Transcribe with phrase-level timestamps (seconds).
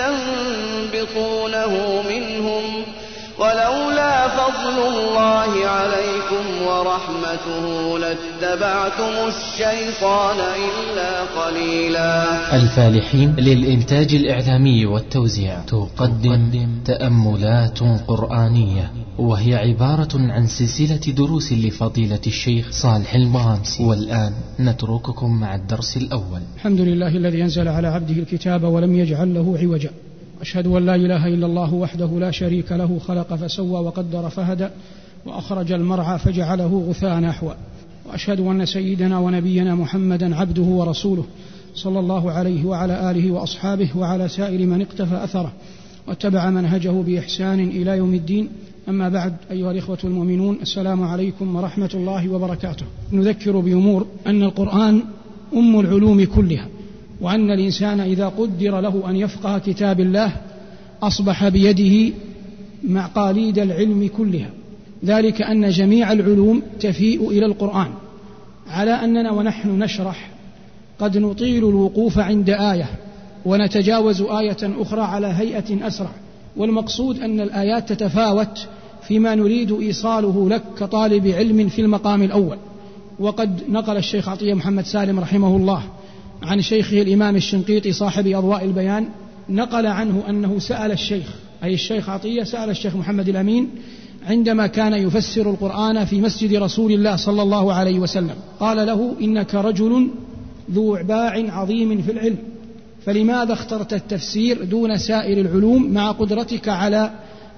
[0.00, 2.84] يستنبطونه منهم
[3.40, 10.36] ولولا فضل الله عليكم ورحمته لاتبعتم الشيطان
[10.68, 12.56] إلا قليلا.
[12.56, 23.14] الفالحين للإنتاج الإعلامي والتوزيع تقدم تأملات قرآنية وهي عبارة عن سلسلة دروس لفضيلة الشيخ صالح
[23.14, 23.84] المغامسي.
[23.84, 26.40] والآن نترككم مع الدرس الأول.
[26.56, 29.90] الحمد لله الذي أنزل على عبده الكتاب ولم يجعل له عوجا.
[30.40, 34.68] أشهد أن لا إله إلا الله وحده لا شريك له خلق فسوى وقدر فهدى
[35.26, 37.52] وأخرج المرعى فجعله غثاء نحوا
[38.08, 41.24] وأشهد أن سيدنا ونبينا محمدا عبده ورسوله
[41.74, 45.52] صلى الله عليه وعلى آله وأصحابه وعلى سائر من اقتفى أثره
[46.08, 48.48] واتبع منهجه بإحسان إلى يوم الدين.
[48.88, 52.86] أما بعد أيها الإخوة المؤمنون السلام عليكم ورحمة الله وبركاته.
[53.12, 55.02] نذكر بأمور أن القرآن
[55.54, 56.66] أم العلوم كلها.
[57.20, 60.32] وأن الإنسان إذا قدر له أن يفقه كتاب الله
[61.02, 62.14] أصبح بيده
[62.84, 64.50] معقاليد العلم كلها.
[65.04, 67.88] ذلك أن جميع العلوم تفيء إلى القرآن.
[68.70, 70.30] على أننا ونحن نشرح
[70.98, 72.86] قد نطيل الوقوف عند آية
[73.44, 76.10] ونتجاوز آية أخرى على هيئة أسرع.
[76.56, 78.66] والمقصود أن الآيات تتفاوت
[79.02, 82.56] فيما نريد إيصاله لك كطالب علم في المقام الأول.
[83.18, 85.82] وقد نقل الشيخ عطية محمد سالم رحمه الله
[86.42, 89.08] عن شيخه الإمام الشنقيطي صاحب أضواء البيان
[89.48, 91.26] نقل عنه أنه سأل الشيخ
[91.64, 93.68] أي الشيخ عطية سأل الشيخ محمد الأمين
[94.26, 98.34] عندما كان يفسر القرآن في مسجد رسول الله صلى الله عليه وسلم.
[98.60, 100.10] قال له إنك رجل
[100.70, 102.36] ذو عباع عظيم في العلم
[103.04, 107.10] فلماذا اخترت التفسير دون سائر العلوم مع قدرتك على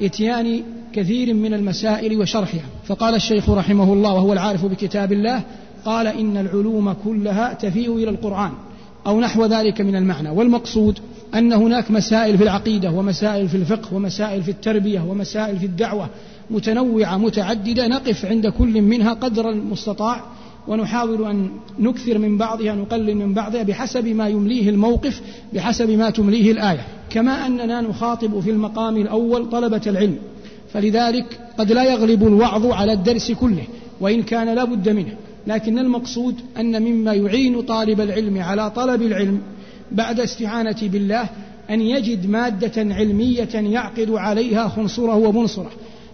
[0.02, 5.42] إتيان كثير من المسائل وشرحها فقال الشيخ رحمه الله وهو العارف بكتاب الله
[5.84, 8.50] قال إن العلوم كلها تفيء إلى القرآن
[9.06, 10.30] أو نحو ذلك من المعنى.
[10.30, 10.98] والمقصود
[11.34, 16.08] أن هناك مسائل في العقيدة ومسائل في الفقه ومسائل في التربية ومسائل في الدعوة
[16.50, 17.86] متنوعة متعددة.
[17.86, 20.24] نقف عند كل منها قدر المستطاع
[20.68, 25.20] ونحاول أن نكثر من بعضها نقلل من بعضها بحسب ما يمليه الموقف
[25.54, 26.86] بحسب ما تمليه الآية.
[27.10, 30.18] كما أننا نخاطب في المقام الأول طلبة العلم.
[30.72, 33.64] فلذلك قد لا يغلب الوعظ على الدرس كله
[34.00, 35.16] وإن كان لا بد منه.
[35.46, 39.40] لكن المقصود أن مما يعين طالب العلم على طلب العلم
[39.92, 41.28] بعد استعانة بالله
[41.70, 45.70] أن يجد مادة علمية يعقد عليها خنصره ومنصره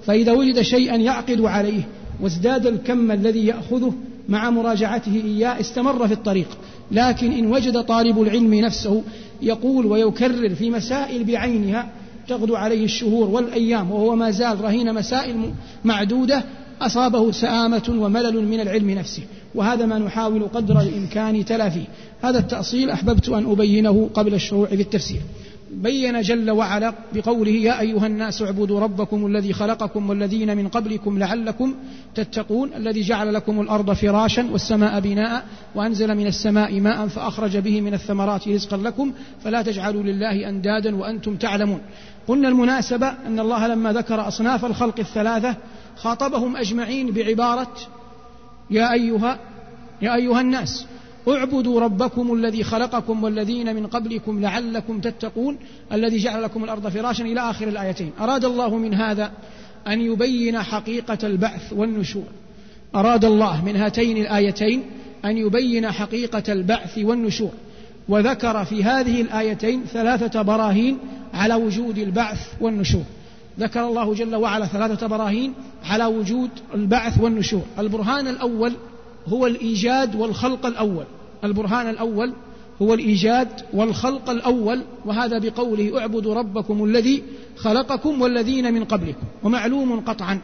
[0.06, 1.83] فإذا وجد شيئا يعقد عليه
[2.21, 3.93] وازداد الكم الذي يأخذه
[4.28, 6.49] مع مراجعته إياه استمر في الطريق.
[6.93, 9.03] لكن إن وجد طالب العلم نفسه
[9.43, 11.91] يقول ويكرر في مسائل بعينها
[12.28, 15.53] تغدو عليه الشهور والأيام وهو ما زال رهين مسائل
[15.84, 16.45] معدودة
[16.81, 19.22] أصابه سآمة وملل من العلم نفسه
[19.55, 21.87] وهذا ما نحاول قدر الإمكان تلافيه
[22.22, 25.21] هذا التأصيل أحببت أن أبينه قبل الشروع في التفسير
[25.71, 31.75] بين جل وعلا بقوله يا أيها الناس اعبدوا ربكم الذي خلقكم والذين من قبلكم لعلكم
[32.15, 37.95] تتقون الذي جعل لكم الأرض فراشا والسماء بناء وأنزل من السماء ماء فأخرج به من
[37.95, 39.12] الثمرات رزقا لكم
[39.45, 41.81] فلا تجعلوا لله أندادا وأنتم تعلمون.
[42.28, 45.56] قلنا المناسبة أن الله لما ذكر أصناف الخلق الثلاثة
[45.98, 47.75] خاطبهم أجمعين بعبارة
[48.70, 49.38] يا أيها
[50.03, 50.86] يا أيها الناس
[51.28, 55.59] اعبدوا ربكم الذي خلقكم والذين من قبلكم لعلكم تتقون
[55.92, 58.12] الذي جعل لكم الأرض فراشا إلى آخر الآيتين.
[58.20, 59.32] أراد الله من هذا
[59.86, 62.26] أن يبين حقيقة البعث والنشور.
[62.94, 64.82] أراد الله من هاتين الآيتين
[65.25, 67.53] أن يبين حقيقة البعث والنشور.
[68.09, 70.98] وذكر في هذه الآيتين ثلاثة براهين
[71.34, 73.04] على وجود البعث والنشور.
[73.59, 77.63] ذكر الله جل وعلا ثلاثة براهين على وجود البعث والنشور.
[77.78, 78.72] البرهان الأول
[79.27, 81.05] هو الإيجاد والخلق الأول.
[81.45, 82.33] البرهان الأول
[82.83, 87.22] هو الإيجاد والخلق الأول وهذا بقوله اعبدوا ربكم الذي
[87.57, 89.27] خلقكم والذين من قبلكم.
[89.43, 90.41] ومعلوم قطعا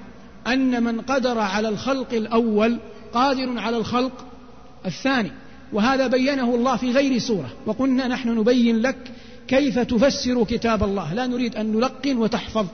[0.46, 2.78] أن من قدر على الخلق الأول
[3.12, 4.24] قادر على الخلق
[4.86, 5.30] الثاني.
[5.72, 9.12] وهذا بينه الله في غير سورة وقلنا نحن نبين لك
[9.48, 11.14] كيف تفسر كتاب الله.
[11.14, 12.66] لا نريد أن نلقن وتحفظ.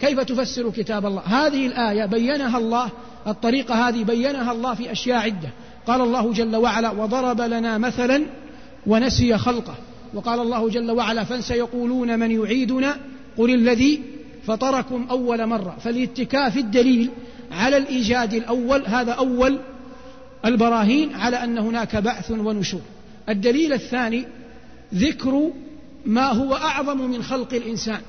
[0.00, 2.90] كيف تفسر كتاب الله؟ هذه الآية بينها الله
[3.26, 5.48] الطريقة هذه بينها الله في أشياء عدة.
[5.86, 8.22] قال الله جل وعلا وضرب لنا مثلا
[8.86, 9.74] ونسي خلقه.
[10.14, 12.96] وقال الله جل وعلا فسيقولون من يعيدنا.
[13.38, 14.02] قل الذي
[14.46, 15.76] فطركم أول مرة.
[15.80, 17.10] فالاتكاء في الدليل
[17.52, 19.58] على الإيجاد الأول هذا أول
[20.44, 22.80] البراهين على أن هناك بعث ونشور.
[23.28, 24.24] الدليل الثاني
[24.94, 25.50] ذكر
[26.06, 28.00] ما هو أعظم من خلق الإنسان.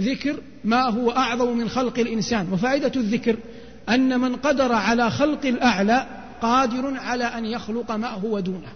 [0.00, 3.36] ذكر ما هو أعظم من خلق الإنسان وفائدة الذكر
[3.88, 6.06] أن من قدر على خلق الأعلى
[6.42, 8.68] قادر على أن يخلق ما هو دونه.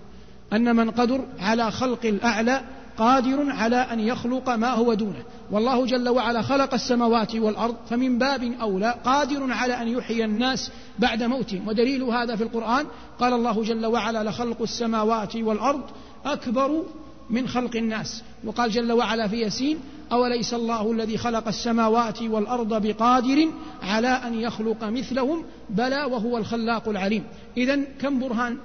[0.53, 2.61] أن من قدر على خلق الأعلى
[2.99, 5.23] قادر على أن يخلق ما هو دونه.
[5.51, 11.23] والله جل وعلا خلق السماوات والأرض فمن باب أولى قادر على أن يحيي الناس بعد
[11.23, 11.69] موتهم.
[11.69, 12.87] ودليل هذا في القرآن
[13.19, 15.83] قال الله جل وعلا لخلق السماوات والأرض
[16.25, 16.83] أكبر
[17.31, 18.23] من خلق الناس.
[18.45, 19.79] وقال جل وعلا في ياسين
[20.13, 23.49] أوليس الله الذي خلق السماوات والأرض بقادر
[23.83, 27.25] على أن يخلق مثلهم؟ بلى وهو الخلاق العليم.
[27.57, 28.57] إذا كم برهان؟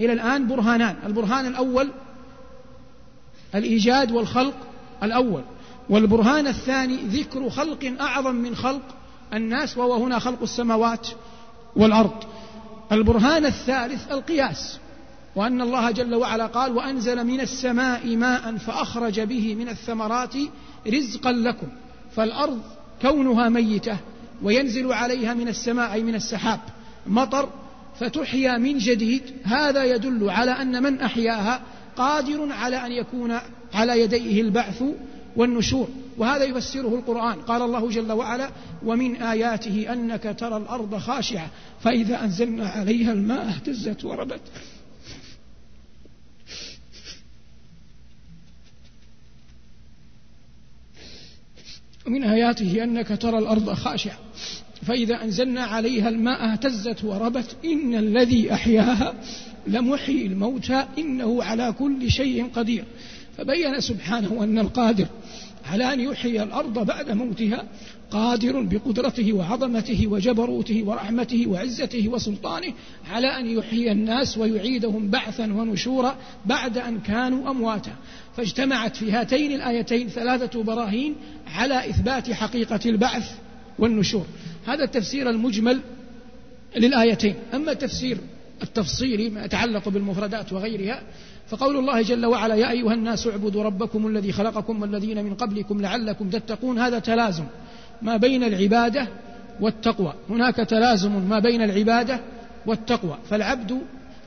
[0.00, 0.96] إلى الآن برهانان.
[1.06, 1.90] البرهان الأول
[3.54, 4.54] الإيجاد والخلق
[5.02, 5.42] الأول.
[5.90, 8.82] والبرهان الثاني ذكر خلق أعظم من خلق
[9.34, 11.08] الناس وهو هنا خلق السماوات
[11.76, 12.24] والأرض.
[12.92, 14.78] البرهان الثالث القياس.
[15.38, 20.34] وأن الله جل وعلا قال وأنزل من السماء ماء فأخرج به من الثمرات
[20.86, 21.66] رزقا لكم
[22.16, 22.60] فالأرض
[23.02, 23.96] كونها ميتة
[24.42, 26.60] وينزل عليها من السماء أي من السحاب
[27.06, 27.48] مطر
[28.00, 31.60] فتحيا من جديد هذا يدل على أن من أحياها
[31.96, 33.38] قادر على أن يكون
[33.74, 34.82] على يديه البعث
[35.36, 38.50] والنشور وهذا يفسره القرآن قال الله جل وعلا
[38.84, 41.50] ومن آياته أنك ترى الأرض خاشعة
[41.80, 44.40] فإذا أنزلنا عليها الماء اهتزت وربت
[52.08, 54.18] ومن آياته أنك ترى الأرض خاشعة.
[54.86, 59.14] فإذا أنزلنا عليها الماء اهتزت وربت إن الذي أحياها
[59.66, 62.84] لمحيي الموتى إنه على كل شيء قدير.
[63.38, 65.06] فبين سبحانه أن القادر
[65.66, 67.62] على أن يحيي الأرض بعد موتها
[68.10, 72.72] قادر بقدرته وعظمته وجبروته ورحمته وعزته وسلطانه
[73.10, 76.16] على أن يحيي الناس ويعيدهم بعثا ونشورا
[76.46, 77.92] بعد أن كانوا أمواتا.
[78.38, 81.14] فاجتمعت في هاتين الآيتين ثلاثة براهين
[81.46, 83.30] على إثبات حقيقة البعث
[83.78, 84.26] والنشور.
[84.66, 85.80] هذا التفسير المجمل
[86.76, 87.34] للآيتين.
[87.54, 88.18] أما التفسير
[88.62, 91.02] التفصيلي ما يتعلق بالمفردات وغيرها
[91.48, 96.30] فقول الله جل وعلا يا أيها الناس اعبدوا ربكم الذي خلقكم والذين من قبلكم لعلكم
[96.30, 96.78] تتقون.
[96.78, 97.44] هذا تلازم
[98.02, 99.08] ما بين العبادة
[99.60, 100.14] والتقوى.
[100.30, 102.20] هناك تلازم ما بين العبادة
[102.66, 103.18] والتقوى.
[103.30, 103.78] فالعبد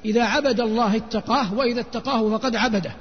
[0.06, 2.92] إذا عبد الله اتقاه وإذا اتقاه فقد عبده.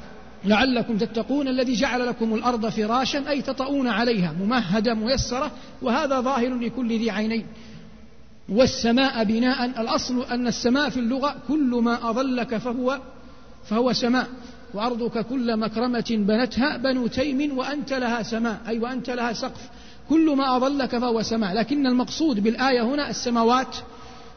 [0.45, 5.51] لعلكم تتقون الذي جعل لكم الأرض فراشا أي تطؤون عليها ممهدة ميسرة
[5.83, 7.47] وهذا ظاهر لكل ذي عينين.
[8.49, 13.01] والسماء بناء الأصل أن السماء في اللغة كل ما أظلك فهو
[13.65, 14.27] فهو سماء.
[14.75, 19.71] وأرضك كل مكرمة بنتها بنو تيم وأنت لها سماء أي وأنت لها سقف.
[20.09, 21.55] كل ما أظلك فهو سماء.
[21.55, 23.77] لكن المقصود بالآية هنا السماوات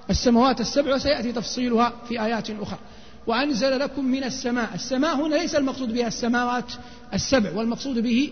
[0.10, 2.80] السماوات السبع وسيأتي تفصيلها في آيات أخرى.
[3.28, 4.70] وأنزل لكم من السماء.
[4.76, 6.72] السماء هنا ليس المقصود بها السماوات
[7.14, 8.32] السبع والمقصود به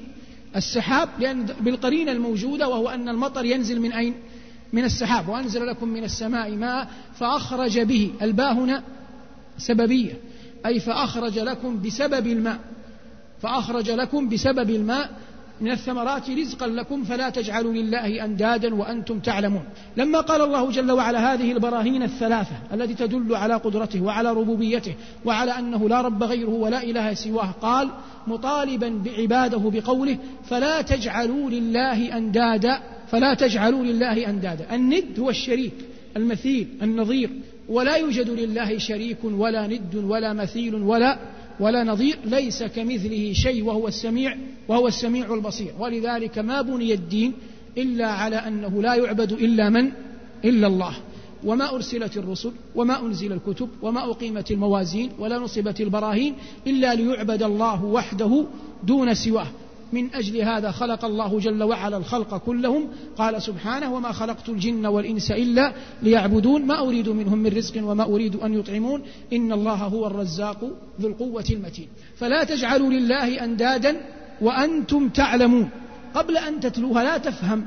[0.55, 4.15] السحاب لأن بالقرينة الموجودة وهو أن المطر ينزل من أين؟
[4.73, 5.29] من السحاب.
[5.29, 8.11] وأنزل لكم من السماء ماء فأخرج به.
[8.21, 8.83] الباء هنا
[9.57, 10.13] سببية.
[10.65, 12.59] أي فأخرج لكم بسبب الماء.
[13.41, 15.09] فأخرج لكم بسبب الماء.
[15.61, 19.63] من الثمرات رزقا لكم فلا تجعلوا لله أندادا وأنتم تعلمون.
[19.97, 24.95] لما قال الله جل وعلا هذه البراهين الثلاثة التي تدل على قدرته وعلى ربوبيته
[25.25, 27.89] وعلى أنه لا رب غيره ولا إله سواه قال
[28.27, 30.17] مطالبا بعباده بقوله
[30.49, 32.79] فلا تجعلوا لله أندادا
[33.11, 34.75] فلا تجعلوا لله أندادا.
[34.75, 35.73] الند هو الشريك
[36.17, 37.29] المثيل النظير
[37.69, 41.19] ولا يوجد لله شريك ولا ند ولا مثيل ولا
[41.61, 44.37] ولا نظير ليس كمثله شيء وهو السميع
[44.67, 45.73] وهو السميع البصير.
[45.79, 47.33] ولذلك ما بني الدين
[47.77, 49.91] إلا على أنه لا يعبد إلا من؟
[50.45, 50.93] إلا الله.
[51.43, 56.33] وما أرسلت الرسل وما أنزل الكتب وما أقيمت الموازين ولا نصبت البراهين
[56.67, 58.45] إلا ليعبد الله وحده
[58.83, 59.47] دون سواه.
[59.91, 62.87] من أجل هذا خلق الله جل وعلا الخلق كلهم.
[63.17, 66.65] قال سبحانه وما خلقت الجن والإنس إلا ليعبدون.
[66.65, 69.01] ما أريد منهم من رزق وما أريد أن يطعمون.
[69.33, 70.63] إن الله هو الرزاق
[71.01, 71.87] ذو القوة المتين.
[72.15, 73.95] فلا تجعلوا لله أندادا
[74.41, 75.69] وأنتم تعلمون.
[76.15, 77.65] قبل أن تتلوها لا تفهم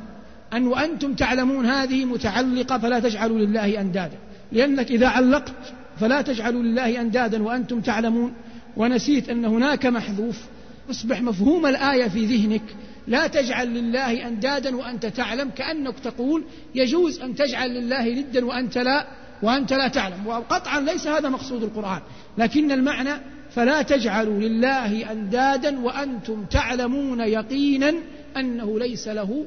[0.53, 4.19] أن وأنتم تعلمون هذه متعلقة فلا تجعلوا لله أندادا.
[4.53, 5.53] لأنك إذا علقت
[6.01, 8.33] فلا تجعلوا لله أندادا وأنتم تعلمون.
[8.77, 10.45] ونسيت أن هناك محذوف
[10.91, 12.63] يصبح مفهوم الآية في ذهنك.
[13.07, 19.07] لا تجعل لله أندادا وأنت تعلم كأنك تقول يجوز أن تجعل لله ندا وأنت لا
[19.43, 20.27] وأنت لا تعلم.
[20.27, 22.01] وقطعا ليس هذا مقصود القرآن.
[22.39, 23.13] لكن المعنى
[23.51, 27.95] فلا تجعلوا لله أندادا وأنتم تعلمون يقينا
[28.37, 29.47] أنه ليس له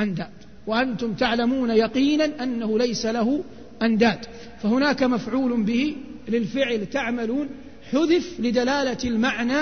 [0.00, 0.30] أنداد.
[0.66, 3.44] وأنتم تعلمون يقينا أنه ليس له
[3.82, 4.18] أنداد.
[4.62, 5.96] فهناك مفعول به
[6.28, 7.48] للفعل تعملون.
[7.92, 9.58] حذف لدلالة المعنى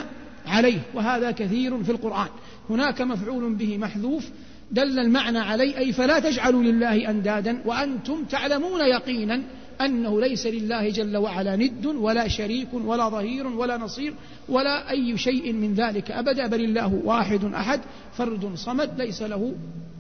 [0.49, 2.28] عليه وهذا كثير في القرآن.
[2.71, 4.31] هناك مفعول به محذوف
[4.71, 9.43] دل المعنى عليه أي فلا تجعلوا لله أندادا وأنتم تعلمون يقينا
[9.81, 14.14] أنه ليس لله جل وعلا ند ولا شريك ولا ظهير ولا نصير
[14.49, 17.81] ولا أي شيء من ذلك أبدا بل الله واحد أحد
[18.12, 19.55] فرد صمد ليس له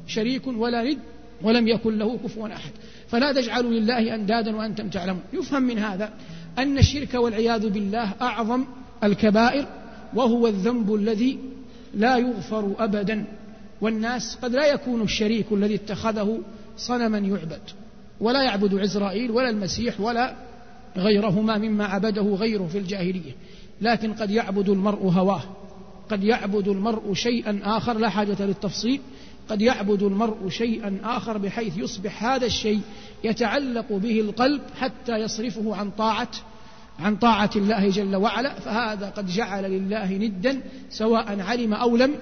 [0.06, 0.98] شريك ولا ند
[1.42, 2.72] ولم يكن له كفوا أحد.
[3.08, 5.22] فلا تجعلوا لله أندادا وأنتم تعلمون.
[5.32, 6.10] يفهم من هذا
[6.58, 8.64] أن الشرك والعياذ بالله أعظم
[9.04, 9.66] الكبائر
[10.14, 11.38] وهو الذنب الذي
[11.94, 13.24] لا يغفر أبدا.
[13.80, 16.40] والناس قد لا يكون الشريك الذي اتخذه
[16.76, 17.60] صنما يعبد
[18.20, 20.34] ولا يعبد عزرائيل ولا المسيح ولا
[20.96, 23.32] غيرهما مما عبده غيره في الجاهلية.
[23.80, 25.42] لكن قد يعبد المرء هواه
[26.10, 29.00] قد يعبد المرء شيئا آخر لا حاجة للتفصيل
[29.48, 32.80] قد يعبد المرء شيئا آخر بحيث يصبح هذا الشيء
[33.24, 36.30] يتعلق به القلب حتى يصرفه عن طاعة
[36.98, 42.14] عن طاعة الله جل وعلا فهذا قد جعل لله ندا سواء علم أو لم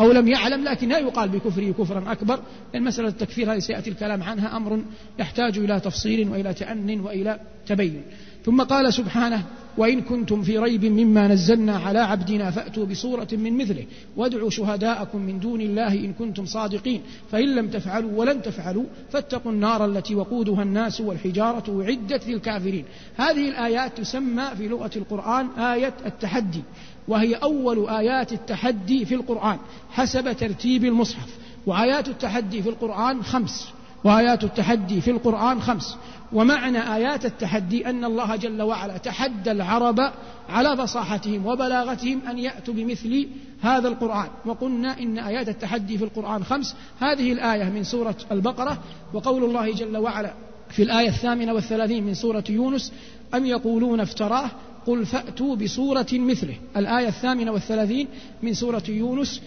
[0.00, 2.40] أو لم يعلم لكن لا يقال بكفره كفرا أكبر
[2.74, 4.82] لأن مسألة التكفير هذه سيأتي الكلام عنها أمر
[5.18, 8.02] يحتاج إلى تفصيل وإلى تأن وإلى تبين.
[8.44, 9.44] ثم قال سبحانه
[9.80, 13.84] وإن كنتم في ريب مما نزلنا على عبدنا فأتوا بصورة من مثله.
[14.16, 17.02] وادعوا شهداءكم من دون الله إن كنتم صادقين.
[17.32, 22.84] فإن لم تفعلوا ولن تفعلوا فاتقوا النار التي وقودها الناس والحجارة أعدت للكافرين.
[23.16, 26.62] هذه الآيات تسمى في لغة القرآن آية التحدي.
[27.08, 29.58] وهي أول آيات التحدي في القرآن
[29.90, 31.28] حسب ترتيب المصحف.
[31.66, 33.68] وآيات التحدي في القرآن خمس.
[34.04, 35.96] وآيات التحدي في القرآن خمس.
[36.32, 40.00] ومعنى آيات التحدي أن الله جل وعلا تحدى العرب
[40.48, 43.28] على فصاحتهم وبلاغتهم أن يأتوا بمثل
[43.60, 44.28] هذا القرآن.
[44.46, 46.74] وقلنا إن آيات التحدي في القرآن خمس.
[47.00, 48.78] هذه الآية من سورة البقرة.
[49.12, 50.34] وقول الله جل وعلا
[50.70, 52.92] في الآية الثامنة والثلاثين من سورة يونس
[53.34, 54.50] أم يقولون افتراه؟
[54.86, 56.54] قل فأتوا بسورة مثله.
[56.76, 58.08] الآية الثامنة والثلاثين
[58.42, 59.42] من سورة يونس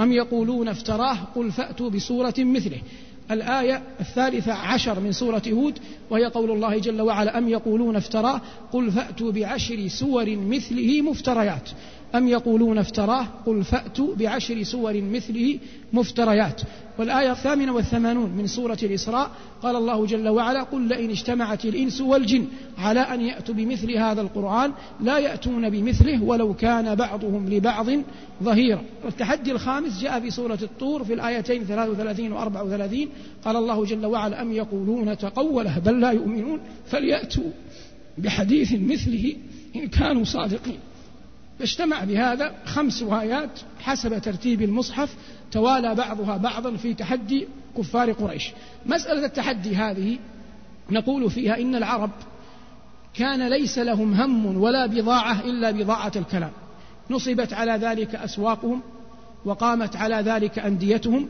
[0.00, 2.80] أم يقولون افتراه؟ قل فأتوا بسورة مثله.
[3.30, 5.78] الآية الثالثة عشر من سورة هود
[6.10, 8.40] وهي قول الله جل وعلا أم يقولون افتراه؟
[8.72, 11.70] قل فأتوا بعشر سور مثله مفتريات.
[12.14, 15.58] أم يقولون افتراه؟ قل فأتوا بعشر سور مثله
[15.92, 16.60] مفتريات.
[16.98, 19.30] والآية الثامنة والثمانون من سورة الإسراء
[19.62, 22.44] قال الله جل وعلا قل لئن اجتمعت الإنس والجن
[22.78, 27.86] على أن يأتوا بمثل هذا القرآن لا يأتون بمثله ولو كان بعضهم لبعض
[28.42, 28.82] ظهيرا.
[29.04, 33.08] والتحدي الخامس جاء في سورة الطور في الآيتين 33 و 34
[33.44, 37.50] قال الله جل وعلا أم يقولون تقوله بل لا يؤمنون؟ فليأتوا
[38.18, 39.36] بحديث مثله
[39.76, 40.78] إن كانوا صادقين.
[41.58, 45.14] فاجتمع بهذا خمس آيات حسب ترتيب المصحف
[45.52, 47.48] توالى بعضها بعضا في تحدي
[47.78, 48.50] كفار قريش.
[48.86, 50.18] مسألة التحدي هذه
[50.90, 52.10] نقول فيها إن العرب
[53.14, 56.50] كان ليس لهم هم ولا بضاعة إلا بضاعة الكلام.
[57.10, 58.80] نصبت على ذلك أسواقهم
[59.44, 61.28] وقامت على ذلك أنديتهم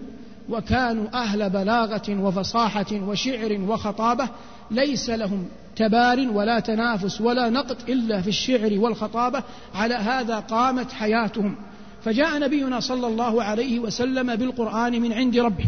[0.49, 4.28] وكانوا أهل بلاغة وفصاحة وشعر وخطابة.
[4.70, 9.42] ليس لهم تبار ولا تنافس ولا نقد إلا في الشعر والخطابة
[9.75, 11.56] على هذا قامت حياتهم.
[12.04, 15.64] فجاء نبينا صلى الله عليه وسلم بالقرآن من عند ربه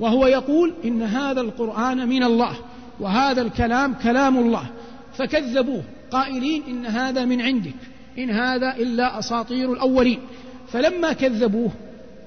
[0.00, 2.56] وهو يقول إن هذا القرآن من الله
[3.00, 4.66] وهذا الكلام كلام الله.
[5.14, 7.74] فكذبوه قائلين إن هذا من عندك
[8.18, 10.18] إن هذا إلا أساطير الأولين.
[10.72, 11.70] فلما كذبوه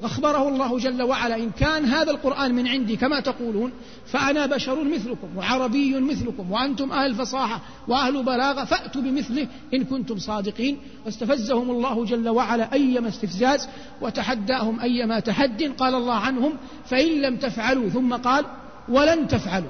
[0.06, 3.72] أخبره الله جل وعلا إن كان هذا القرآن من عندي كما تقولون
[4.06, 10.78] فأنا بشر مثلكم وعربي مثلكم وأنتم أهل فصاحة وأهل بلاغة فأتوا بمثله إن كنتم صادقين.
[11.06, 13.68] واستفزهم الله جل وعلا أيما استفزاز
[14.02, 16.54] وتحداهم أيما تحد قال الله عنهم
[16.86, 18.46] فإن لم تفعلوا ثم قال
[18.90, 19.70] ولن تفعلوا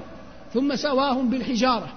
[0.54, 1.88] ثم سواهم بالحجارة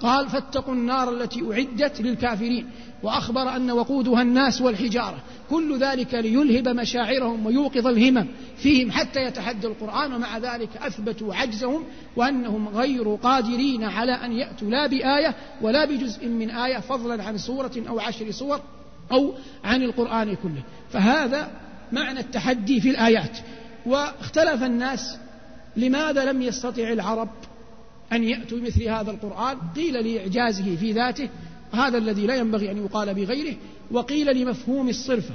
[0.00, 2.70] قال فاتقوا النار التي أعدت للكافرين.
[3.06, 5.18] وأخبر أن وقودها الناس والحجارة.
[5.50, 11.84] كل ذلك ليلهب مشاعرهم ويوقظ الهمم فيهم حتى يتحدى القرآن ومع ذلك أثبتوا عجزهم
[12.16, 17.72] وأنهم غير قادرين على أن يأتوا لا بآية ولا بجزء من آية فضلا عن سورة
[17.88, 18.60] أو عشر سور
[19.12, 19.34] أو
[19.64, 20.62] عن القرآن كله.
[20.90, 21.50] فهذا
[21.92, 23.38] معنى التحدي في الآيات.
[23.86, 25.16] واختلف الناس
[25.76, 27.28] لماذا لم يستطع العرب
[28.12, 29.58] أن يأتوا بمثل هذا القرآن.
[29.76, 31.28] قيل لإعجازه في ذاته
[31.76, 33.56] هذا الذي لا ينبغي أن يقال بغيره
[33.90, 35.34] وقيل لمفهوم الصرفة.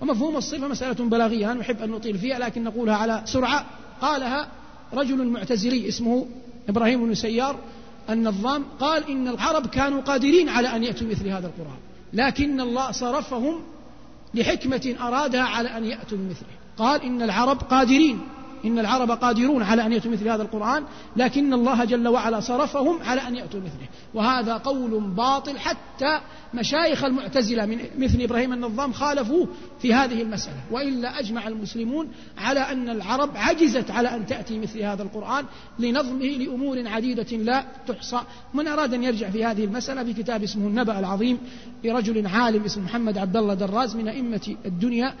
[0.00, 3.66] ومفهوم الصفة مسألة بلاغية أنا نحب أن نطيل فيها لكن نقولها على سرعة.
[4.00, 4.48] قالها
[4.92, 6.26] رجل معتزلي اسمه
[6.68, 7.56] إبراهيم بن سيار
[8.10, 11.78] النظام قال إن العرب كانوا قادرين على أن يأتوا مثل هذا القرآن
[12.12, 13.60] لكن الله صرفهم
[14.34, 18.20] لحكمة أرادها على أن يأتوا بمثله قال إن العرب قادرين.
[18.64, 20.84] إن العرب قادرون على أن يأتوا مثل هذا القرآن
[21.16, 23.88] لكن الله جل وعلا صرفهم على أن يأتوا مثله.
[24.14, 26.20] وهذا قول باطل حتى
[26.54, 29.48] مشايخ المعتزلة من مثل إبراهيم النظام خالفوه
[29.82, 30.56] في هذه المسألة.
[30.70, 35.44] وإلا أجمع المسلمون على أن العرب عجزت على أن تأتي مثل هذا القرآن
[35.78, 38.20] لنظمه لأمور عديدة لا تحصى.
[38.54, 41.38] من أراد أن يرجع في هذه المسألة في كتاب اسمه النبأ العظيم
[41.84, 45.14] لرجل عالم اسمه محمد عبد الله دراز من أئمة الدنيا.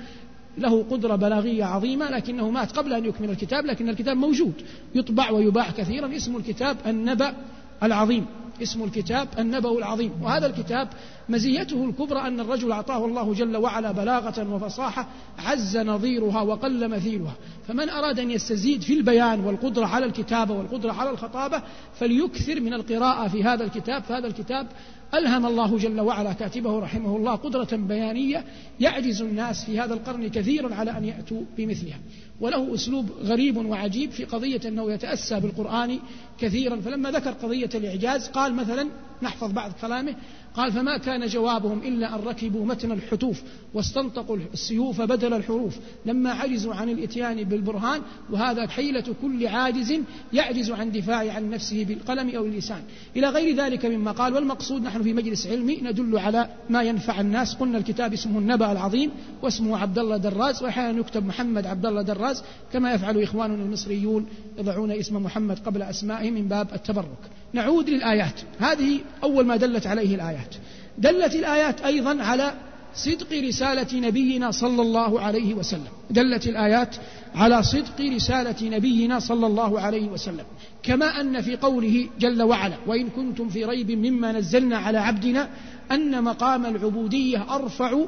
[0.58, 4.52] له قدرة بلاغية عظيمة لكنه مات قبل أن يكمل الكتاب لكن الكتاب موجود.
[4.94, 6.16] يطبع ويباع كثيرا.
[6.16, 7.34] اسم الكتاب النبأ
[7.82, 8.26] العظيم.
[8.62, 10.12] اسم الكتاب النبأ العظيم.
[10.22, 10.88] وهذا الكتاب
[11.28, 17.34] مزيته الكبرى أن الرجل أعطاه الله جل وعلا بلاغة وفصاحة عز نظيرها وقل مثيلها
[17.68, 21.62] فمن أراد أن يستزيد في البيان والقدرة على الكتابة والقدرة على الخطابة
[21.94, 24.02] فليكثر من القراءة في هذا الكتاب.
[24.02, 24.66] فهذا الكتاب
[25.14, 28.44] ألهم الله جل وعلا كاتبه رحمه الله قدرة بيانية
[28.80, 31.98] يعجز الناس في هذا القرن كثيرا على أن يأتوا بمثلها.
[32.40, 35.98] وله أسلوب غريب وعجيب في قضية أنه يتأسى بالقرآن
[36.40, 36.76] كثيرا.
[36.76, 38.88] فلما ذكر قضية الإعجاز قال مثلا
[39.22, 40.14] نحفظ بعض كلامه
[40.56, 43.42] قال فما كان جوابهم إلا أن ركبوا متن الحتوف
[43.74, 45.76] واستنطقوا السيوف بدل الحروف.
[46.06, 49.92] لما عجزوا عن الإتيان بالبرهان وهذا حيلة كل عاجز
[50.32, 52.82] يعجز عن دفاع عن نفسه بالقلم أو اللسان.
[53.16, 57.54] إلى غير ذلك مما قال والمقصود نحن في مجلس علمي ندل على ما ينفع الناس.
[57.54, 59.10] قلنا الكتاب اسمه النبأ العظيم
[59.42, 62.31] واسمه عبد الله دراز وأحيانا يكتب محمد عبد الله دراز
[62.72, 64.26] كما يفعل إخواننا المصريون
[64.58, 67.18] يضعون اسم محمد قبل أسمائهم من باب التبرك.
[67.52, 68.40] نعود للآيات.
[68.60, 70.54] هذه أول ما دلت عليه الآيات.
[70.98, 72.54] دلت الآيات أيضا على
[72.94, 75.92] صدق رسالة نبينا صلى الله عليه وسلم.
[76.10, 76.96] دلت الآيات
[77.34, 80.44] على صدق رسالة نبينا صلى الله عليه وسلم.
[80.82, 85.48] كما أن في قوله جل وعلا وإن كنتم في ريب مما نزلنا على عبدنا
[85.92, 87.98] أن مقام العبودية أرفع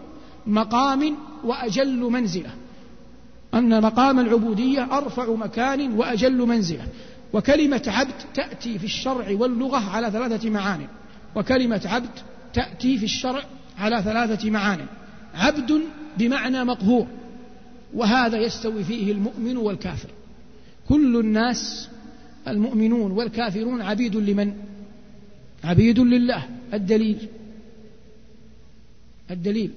[0.47, 2.50] مقام وأجل منزلة.
[3.54, 6.87] أن مقام العبودية أرفع مكان وأجل منزلة.
[7.32, 10.86] وكلمة عبد تأتي في الشرع واللغة على ثلاثة معان.
[11.36, 12.10] وكلمة عبد
[12.54, 13.43] تأتي في الشرع
[13.78, 14.86] على ثلاثة معان.
[15.34, 15.80] عبد
[16.19, 17.06] بمعنى مقهور
[17.95, 20.08] وهذا يستوي فيه المؤمن والكافر.
[20.88, 21.88] كل الناس
[22.49, 24.54] المؤمنون والكافرون عبيد لمن؟
[25.64, 26.43] عبيد لله.
[26.75, 27.28] الدليل
[29.30, 29.71] الدليل.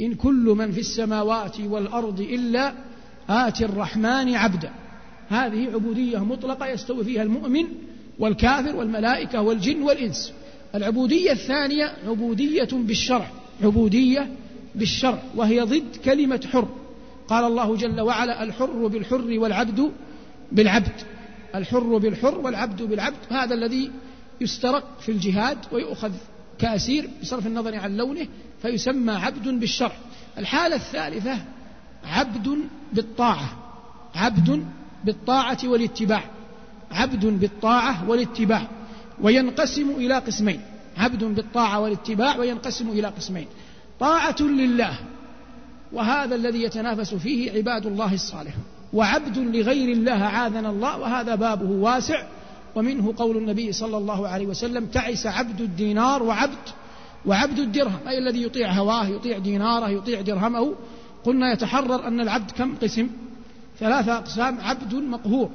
[0.00, 2.87] إن كل من في السماوات والأرض إلا
[3.28, 4.70] آتي الرحمن عبدا.
[5.28, 7.64] هذه عبودية مطلقة يستوي فيها المؤمن
[8.18, 10.32] والكافر والملائكة والجن والإنس.
[10.74, 13.30] العبودية الثانية عبودية بالشرع.
[13.62, 14.28] عبودية
[14.74, 15.22] بالشرع.
[15.36, 16.68] وهي ضد كلمة حر.
[17.28, 19.92] قال الله جل وعلا الحر بالحر والعبد
[20.52, 20.92] بالعبد.
[21.54, 23.16] الحر بالحر والعبد بالعبد.
[23.30, 23.90] هذا الذي
[24.40, 26.12] يسترق في الجهاد ويؤخذ
[26.58, 28.26] كأسير بصرف النظر عن لونه
[28.62, 29.96] فيسمى عبد بالشرع.
[30.38, 31.38] الحالة الثالثة
[32.04, 32.58] عبد
[32.92, 33.48] بالطاعة.
[34.14, 34.64] عبد
[35.04, 36.24] بالطاعة والاتباع.
[36.90, 38.68] عبد بالطاعة والاتباع.
[39.22, 40.60] وينقسم إلى قسمين.
[40.96, 43.46] عبد بالطاعة والاتباع وينقسم إلى قسمين.
[44.00, 44.98] طاعة لله.
[45.92, 52.26] وهذا الذي يتنافس فيه عباد الله الصالحون وعبد لغير الله عاذنا الله وهذا بابه واسع.
[52.76, 56.68] ومنه قول النبي صلى الله عليه وسلم تعس عبد الدينار وعبد
[57.26, 60.74] وعبد الدرهم أي الذي يطيع هواه يطيع ديناره يطيع درهمه
[61.28, 63.08] قلنا يتحرر أن العبد كم قسم؟
[63.78, 65.50] ثلاثة أقسام عبد مقهور.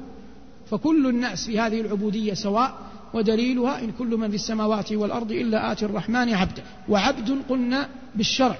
[0.70, 2.74] فكل الناس في هذه العبودية سواء
[3.14, 8.56] ودليلها إن كل من في السماوات والأرض إلا آتي الرحمن عبدا وعبد قلنا بالشرع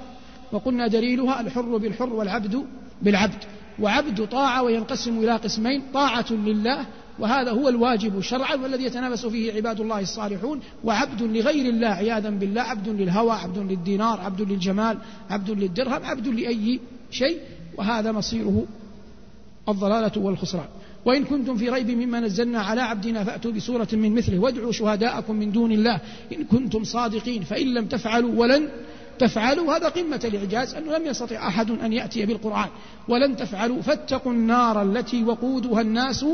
[0.53, 2.65] وقلنا دليلها الحر بالحر والعبد
[3.03, 3.45] بالعبد.
[3.81, 6.87] وعبد طاعة وينقسم إلى قسمين طاعة لله
[7.19, 10.61] وهذا هو الواجب شرعا والذي يتنافس فيه عباد الله الصالحون.
[10.85, 14.99] وعبد لغير الله عياذا بالله عبد للهوى عبد للدينار عبد للجمال
[15.31, 16.81] عبد للدرهم عبد لأي
[17.15, 17.39] شيء
[17.79, 18.65] وهذا مصيره
[19.69, 20.69] الضلالة والخسران.
[21.05, 25.53] وإن كنتم في ريب مما نزلنا على عبدنا فأتوا بسورة من مثله وادعوا شهداءكم من
[25.53, 26.01] دون الله
[26.33, 28.69] إن كنتم صادقين فإن لم تفعلوا ولن
[29.19, 29.77] تفعلوا.
[29.77, 32.69] هذا قمة الإعجاز أنه لم يستطع أحد أن يأتي بالقرآن.
[33.09, 36.27] ولن تفعلوا فاتقوا النار التي وقودها الناس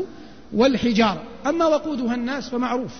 [0.53, 1.23] والحجارة.
[1.47, 2.93] أما وقودها الناس فمعروف.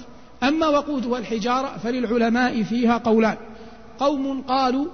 [0.44, 3.38] أما وقودها الحجارة فللعلماء فيها قولان.
[4.00, 4.86] قوم قالوا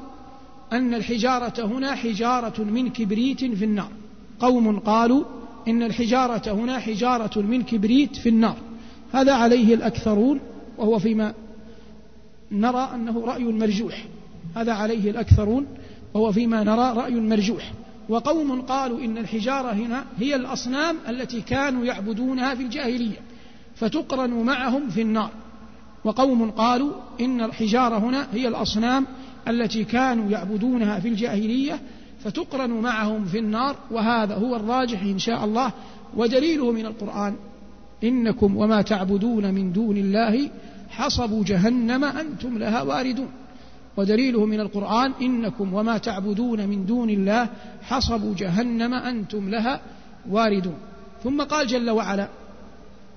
[0.73, 3.91] أن الحجارة هنا حجارة من كبريت في النار.
[4.39, 5.23] قوم قالوا
[5.67, 8.55] إن الحجارة هنا حجارة من كبريت في النار.
[9.13, 10.39] هذا عليه الأكثرون
[10.77, 11.33] وهو فيما
[12.51, 14.05] نرى أنه رأي مرجوح.
[14.55, 15.65] هذا عليه الأكثرون
[16.13, 17.71] وهو فيما نرى رأي مرجوح.
[18.09, 23.19] وقوم قالوا إن الحجارة هنا هي الأصنام التي كانوا يعبدونها في الجاهلية
[23.75, 25.29] فتقرن معهم في النار.
[26.03, 29.05] وقوم قالوا إن الحجارة هنا هي الأصنام
[29.49, 31.79] التي كانوا يعبدونها في الجاهلية
[32.23, 35.71] فتقرن معهم في النار وهذا هو الراجح إن شاء الله.
[36.15, 37.35] ودليله من القرآن
[38.03, 40.49] إنكم وما تعبدون من دون الله
[40.89, 43.27] حصب جهنم أنتم لها واردون.
[43.97, 47.49] ودليله من القرآن إنكم وما تعبدون من دون الله
[47.81, 49.81] حصب جهنم أنتم لها
[50.29, 50.77] واردون.
[51.23, 52.27] ثم قال جل وعلا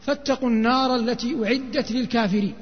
[0.01, 2.55] فاتقوا النار التي أعدت للكافرين.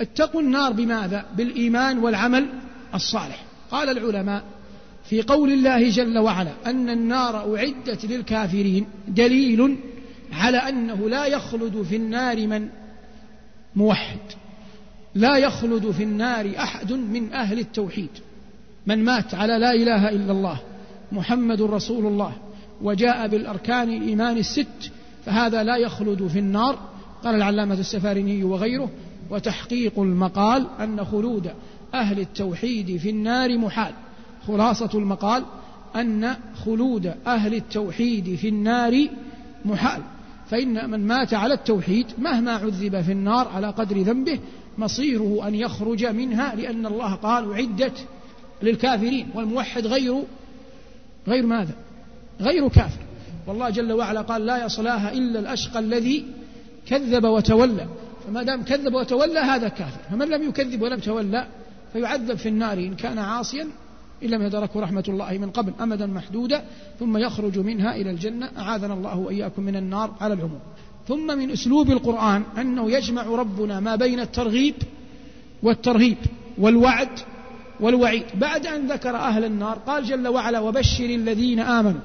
[0.00, 2.46] اتقوا النار بماذا؟ بالإيمان والعمل.
[2.94, 3.44] الصالح.
[3.70, 4.44] قال العلماء
[5.04, 9.76] في قول الله جل وعلا أن النار أعدت للكافرين دليل
[10.32, 12.68] على أنه لا يخلد في النار من
[13.76, 14.18] موحد.
[15.14, 18.10] لا يخلد في النار أحد من أهل التوحيد.
[18.86, 20.58] من مات على لا إله إلا الله
[21.12, 22.32] محمد رسول الله
[22.82, 24.90] وجاء بالأركان الإيمان الست
[25.26, 26.78] فهذا لا يخلد في النار.
[27.24, 28.90] قال العلامة السفاريني وغيره
[29.30, 31.50] وتحقيق المقال أن خلود
[31.94, 33.92] أهل التوحيد في النار محال.
[34.46, 35.44] خلاصة المقال
[35.96, 39.08] أن خلود أهل التوحيد في النار
[39.64, 40.02] محال.
[40.50, 44.38] فإن من مات على التوحيد مهما عذب في النار على قدر ذنبه
[44.78, 48.06] مصيره أن يخرج منها لأن الله قال أعدت
[48.62, 50.22] للكافرين والموحد غير
[51.28, 51.74] غير ماذا؟
[52.40, 53.00] غير كافر.
[53.46, 56.26] والله جل وعلا قال لا يصلاها إلا الأشقى الذي
[56.86, 57.86] كذب وتولى.
[58.26, 60.00] فما دام كذب وتولى هذا كافر.
[60.10, 61.46] فمن لم يكذب ولم تولى
[61.94, 63.68] فيعذب في النار إن كان عاصيا
[64.22, 66.64] إن لم يدركه رحمة الله من قبل أمدا محدودا
[67.00, 68.50] ثم يخرج منها إلى الجنة.
[68.58, 70.60] أعاذنا الله وإياكم من النار على العموم.
[71.08, 74.74] ثم من أسلوب القرآن أنه يجمع ربنا ما بين الترغيب
[75.62, 76.16] والترهيب
[76.58, 77.08] والوعد
[77.80, 78.24] والوعيد.
[78.34, 82.00] بعد أن ذكر أهل النار قال جل وعلا وبشر الذين آمنوا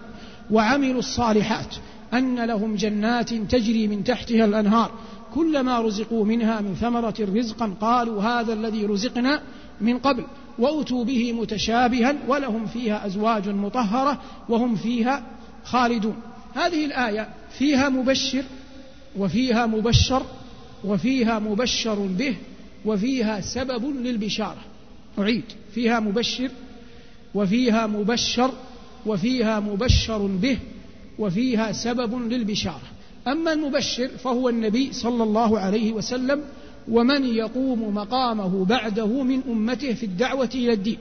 [0.52, 1.76] وعملوا الصالحات
[2.14, 4.92] أن لهم جنات تجري من تحتها الأنهار.
[5.36, 9.42] كلما رزقوا منها من ثمرة رزقا قالوا هذا الذي رزقنا
[9.82, 10.24] من قبل
[10.60, 15.24] وأتوا به متشابها ولهم فيها أزواج مطهرة وهم فيها
[15.64, 16.16] خالدون.
[16.56, 18.44] هذه الآية فيها مبشر
[19.18, 20.24] وفيها مبشر
[20.84, 22.36] وفيها مبشر به
[22.86, 24.62] وفيها سبب للبشارة.
[25.20, 25.44] أعيد.
[25.76, 26.50] فيها مبشر
[27.36, 28.52] وفيها مبشر
[29.06, 30.58] وفيها مبشر به
[31.20, 32.82] وفيها سبب للبشارة.
[33.28, 36.44] أما المبشر فهو النبي صلى الله عليه وسلم
[36.92, 40.98] ومن يقوم مقامه بعده من أمته في الدعوة إلى الدين.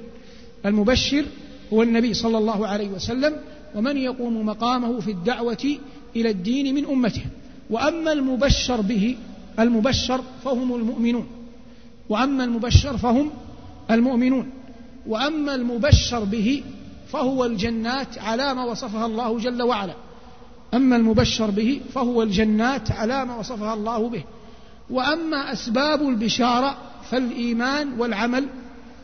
[0.67, 1.25] المبشر
[1.73, 3.37] هو النبي صلى الله عليه وسلم
[3.75, 5.79] ومن يقوم مقامه في الدعوة
[6.17, 7.25] إلى الدين من أمته.
[7.71, 9.17] وأما المبشر به
[9.59, 11.27] المبشر فهم المؤمنون.
[12.09, 13.31] وأما المبشر فهم
[13.91, 14.51] المؤمنون.
[15.07, 16.63] وأما المبشر به
[17.09, 19.95] فهو الجنات على ما وصفها الله جل وعلا.
[20.75, 24.25] أما المبشر به فهو الجنات على ما وصفها الله به.
[24.91, 26.77] وأما أسباب البشارة
[27.11, 28.49] فالإيمان والعمل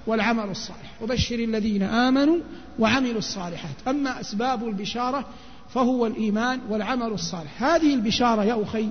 [0.06, 1.02] والعمل الصالح.
[1.02, 2.38] وبشر الذين آمنوا
[2.78, 3.76] وعملوا الصالحات.
[3.88, 5.26] أما أسباب البشارة
[5.74, 7.62] فهو الإيمان والعمل الصالح.
[7.62, 8.88] هذه البشارة يا أخي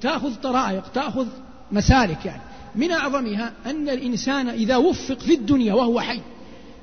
[0.00, 1.26] تأخذ طرائق تأخذ
[1.72, 2.42] مسالك يعني.
[2.74, 6.20] من أعظمها أن الإنسان إذا وفق في الدنيا وهو حي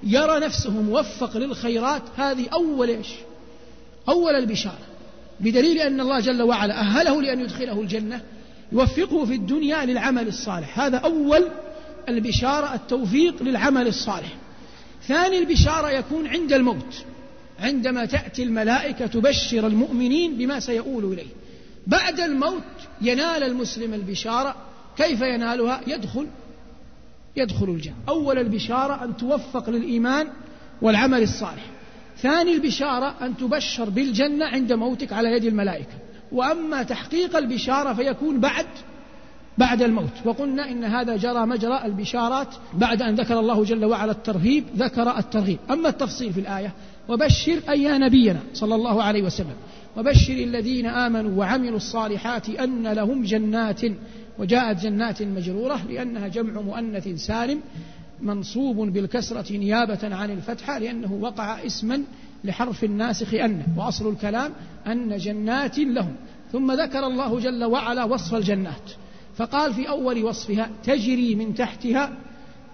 [0.04, 3.08] يرى نفسه موفق للخيرات هذه أول إيش؟
[4.10, 4.88] أول البشارة.
[5.40, 8.22] بدليل أن الله جل وعلا أهله لأن يدخله الجنة
[8.72, 10.80] يوفقه في الدنيا للعمل الصالح.
[10.80, 11.48] هذا أول
[12.10, 14.36] البشارة التوفيق للعمل الصالح.
[15.08, 17.06] ثاني البشارة يكون عند الموت.
[17.60, 21.28] عندما تأتي الملائكة تبشر المؤمنين بما سيؤول إليه.
[21.88, 22.64] بعد الموت
[23.02, 24.56] ينال المسلم البشارة.
[24.98, 26.28] كيف ينالها؟ يدخل
[27.36, 27.96] يدخل الجنة.
[28.10, 30.28] أول البشارة أن توفق للإيمان
[30.82, 31.66] والعمل الصالح.
[32.22, 35.94] ثاني البشارة أن تبشر بالجنة عند موتك على يد الملائكة.
[36.32, 38.66] وأما تحقيق البشارة فيكون بعد
[39.58, 40.12] بعد الموت.
[40.26, 45.60] وقلنا إن هذا جرى مجرى البشارات بعد أن ذكر الله جل وعلا الترهيب ذكر الترغيب
[45.70, 46.74] أما التفصيل في الآية
[47.10, 49.56] وبشر أي نبينا صلى الله عليه وسلم
[49.98, 53.82] وبشر الذين آمنوا وعملوا الصالحات أن لهم جنات
[54.40, 57.62] وجاءت جنات مجرورة لأنها جمع مؤنث سالم
[58.22, 62.04] منصوب بالكسرة نيابة عن الفتحة لأنه وقع اسما
[62.44, 64.52] لحرف الناسخ أن وأصل الكلام
[64.88, 66.16] أن جنات لهم.
[66.52, 68.92] ثم ذكر الله جل وعلا وصف الجنات.
[69.36, 72.18] فقال في أول وصفها تجري من تحتها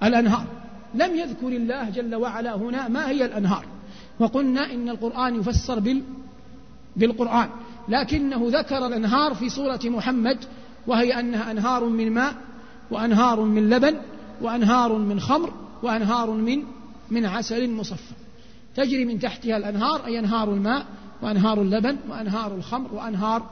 [0.04, 0.45] الأنهار.
[0.95, 3.65] لم يذكر الله جل وعلا هنا ما هي الأنهار.
[4.19, 6.02] وقلنا إن القرآن يفسر بال
[6.95, 7.49] بالقرآن.
[7.89, 10.38] لكنه ذكر الأنهار في سورة محمد
[10.88, 12.34] وهي أنها أنهار من ماء
[12.91, 13.95] وأنهار من لبن
[14.41, 16.63] وأنهار من خمر وأنهار من
[17.12, 18.22] من عسل مصفى.
[18.75, 20.86] تجري من تحتها الأنهار أي أنهار الماء
[21.21, 23.49] وأنهار اللبن وأنهار الخمر وأنهار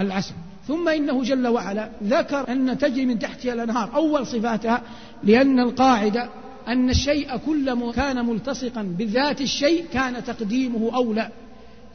[0.00, 0.34] العسل.
[0.68, 4.82] ثم إنه جل وعلا ذكر أن تجري من تحتها الأنهار أول صفاتها
[5.24, 6.28] لأن القاعدة
[6.68, 11.28] أن الشيء كلما كان ملتصقا بذات الشيء كان تقديمه أولى.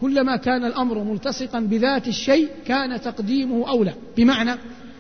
[0.01, 3.93] كلما كان الأمر ملتصقا بذات الشيء كان تقديمه أولى.
[4.17, 4.51] بمعنى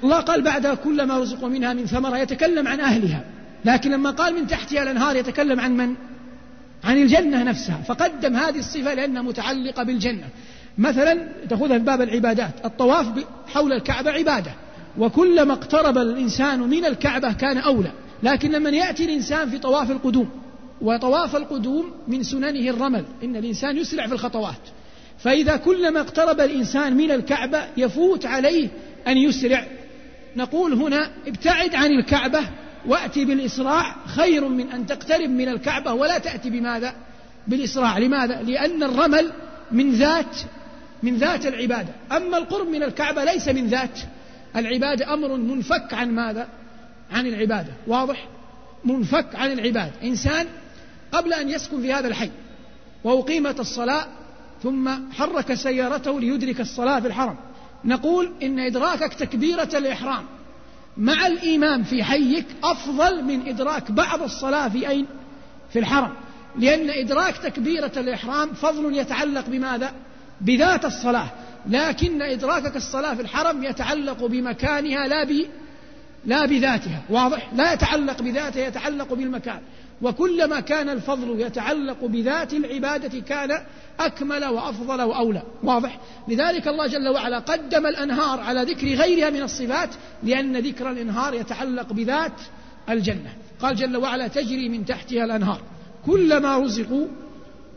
[0.03, 3.25] الله قال بعد كلما رزقوا منها من ثمرة يتكلم عن أهلها
[3.65, 5.95] لكن لما قال من تحتها الأنهار يتكلم عن من؟
[6.83, 10.27] عن الجنة نفسها فقدم هذه الصفة لأنها متعلقة بالجنة.
[10.77, 13.07] مثلا تأخذها في باب العبادات الطواف
[13.47, 14.51] حول الكعبة عبادة
[14.97, 17.91] وكلما اقترب الإنسان من الكعبة كان أولى.
[18.23, 20.29] لكن لما يأتي الإنسان في طواف القدوم
[20.81, 24.61] وطواف القدوم من سننه الرمل إن الإنسان يسرع في الخطوات.
[25.19, 28.69] فإذا كلما اقترب الإنسان من الكعبة يفوت عليه
[29.07, 29.65] أن يسرع.
[30.35, 32.39] نقول هنا ابتعد عن الكعبة
[32.87, 36.93] وأتي بالإسراع خير من أن تقترب من الكعبة ولا تأتي بماذا؟
[37.47, 39.31] بالإسراع لماذا؟ لأن الرمل
[39.71, 40.37] من ذات
[41.03, 43.99] من ذات العبادة أما القرب من الكعبة ليس من ذات
[44.55, 46.47] العبادة أمر منفك عن ماذا؟
[47.11, 48.27] عن العبادة واضح؟
[48.85, 50.47] منفك عن العبادة إنسان
[51.11, 52.29] قبل أن يسكن في هذا الحي
[53.03, 54.05] وأقيمت الصلاة
[54.63, 57.35] ثم حرك سيارته ليدرك الصلاة في الحرم
[57.85, 60.25] نقول إن إدراكك تكبيرة الإحرام
[60.97, 65.05] مع الإمام في حيك أفضل من إدراك بعض الصلاة في أين؟
[65.73, 66.13] في الحرم.
[66.59, 69.93] لأن إدراك تكبيرة الإحرام فضل يتعلق بماذا؟
[70.41, 71.29] بذات الصلاة.
[71.69, 75.45] لكن إدراكك الصلاة في الحرم يتعلق بمكانها لا ب
[76.25, 77.01] لا بذاتها.
[77.09, 79.59] واضح؟ لا يتعلق بذاتها يتعلق بالمكان.
[80.01, 83.61] وكلما كان الفضل يتعلق بذات العبادة كان
[83.99, 85.41] أكمل وأفضل وأولى.
[85.63, 89.89] واضح؟ لذلك الله جل وعلا قدم الأنهار على ذكر غيرها من الصفات
[90.23, 92.41] لأن ذكر الأنهار يتعلق بذات
[92.89, 93.33] الجنة.
[93.59, 95.61] قال جل وعلا تجري من تحتها الأنهار.
[96.05, 97.07] كلما رزقوا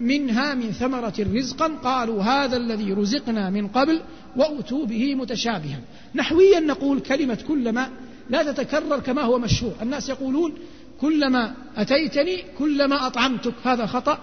[0.01, 4.01] منها من ثمرة رزقا قالوا هذا الذي رزقنا من قبل
[4.37, 5.81] وأتوا به متشابها.
[6.15, 7.91] نحويا نقول كلمة كلما
[8.31, 9.73] لا تتكرر كما هو مشهور.
[9.83, 10.55] الناس يقولون
[11.01, 14.19] كلما أتيتني كلما أطعمتك هذا خطأ.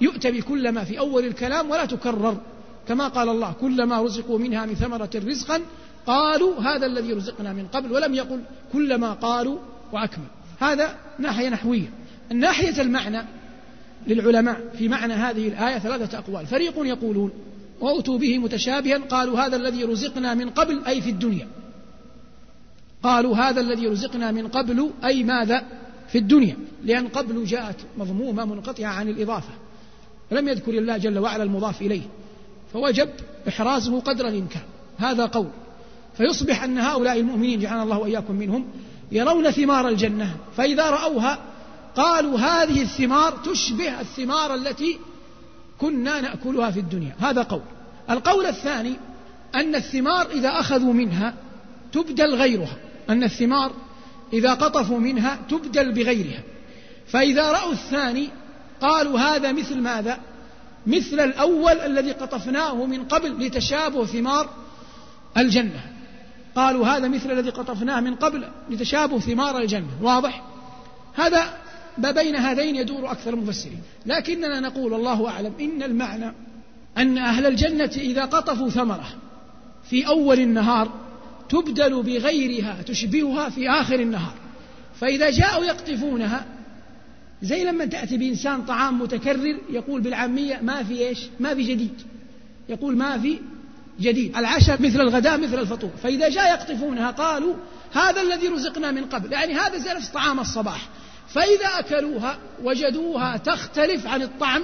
[0.00, 2.40] يؤتى بكلما في أول الكلام ولا تكرر.
[2.88, 5.60] كما قال الله كلما رزقوا منها من ثمرة رزقا
[6.06, 8.40] قالوا هذا الذي رزقنا من قبل ولم يقل
[8.72, 9.58] كلما قالوا
[9.92, 10.26] وأكمل.
[10.60, 11.90] هذا ناحية نحوية.
[12.32, 13.22] الناحية المعنى
[14.06, 16.46] للعلماء في معنى هذه الآية ثلاثة أقوال.
[16.46, 17.30] فريق يقولون
[17.80, 21.48] وأتوا به متشابها قالوا هذا الذي رزقنا من قبل أي في الدنيا.
[23.02, 25.62] قالوا هذا الذي رزقنا من قبل أي ماذا؟
[26.08, 29.52] في الدنيا لأن قبل جاءت مضمومة منقطعة عن الإضافة.
[30.30, 32.02] لم يذكر الله جل وعلا المضاف إليه.
[32.72, 33.08] فوجب
[33.48, 34.62] إحرازه قدر الإمكان.
[34.98, 35.48] هذا قول.
[36.16, 38.64] فيصبح أن هؤلاء المؤمنين جعلنا الله وإياكم منهم
[39.12, 40.36] يرون ثمار الجنة.
[40.56, 41.38] فإذا رأوها
[41.96, 44.98] قالوا هذه الثمار تشبه الثمار التي
[45.78, 47.14] كنا نأكلها في الدنيا.
[47.18, 47.62] هذا قول.
[48.10, 48.96] القول الثاني
[49.54, 51.34] أن الثمار إذا أخذوا منها
[51.92, 52.76] تبدل غيرها.
[53.10, 53.72] أن الثمار
[54.32, 56.42] إذا قطفوا منها تبدل بغيرها.
[57.06, 58.28] فإذا رأوا الثاني
[58.80, 60.18] قالوا هذا مثل ماذا؟
[60.86, 64.48] مثل الأول الذي قطفناه من قبل لتشابه ثمار
[65.36, 65.80] الجنة.
[66.56, 70.02] قالوا هذا مثل الذي قطفناه من قبل لتشابه ثمار الجنة.
[70.02, 70.42] واضح؟
[71.14, 71.42] هذا
[71.98, 73.82] ما بين هذين يدور أكثر المفسرين.
[74.06, 76.34] لكننا نقول الله أعلم إن المعنى
[76.98, 79.08] أن أهل الجنة إذا قطفوا ثمرة
[79.90, 80.88] في أول النهار
[81.48, 84.34] تبدل بغيرها تشبهها في آخر النهار.
[85.00, 86.46] فإذا جاءوا يقطفونها
[87.42, 92.02] زي لما تأتي بإنسان طعام متكرر يقول بالعامية ما في إيش؟ ما في جديد.
[92.68, 93.38] يقول ما في
[94.00, 94.36] جديد.
[94.36, 95.90] العشاء مثل الغداء مثل الفطور.
[96.02, 97.54] فإذا جاء يقطفونها قالوا
[97.92, 99.32] هذا الذي رزقنا من قبل.
[99.32, 100.88] يعني هذا زي نفس طعام الصباح.
[101.28, 104.62] فإذا أكلوها وجدوها تختلف عن الطعم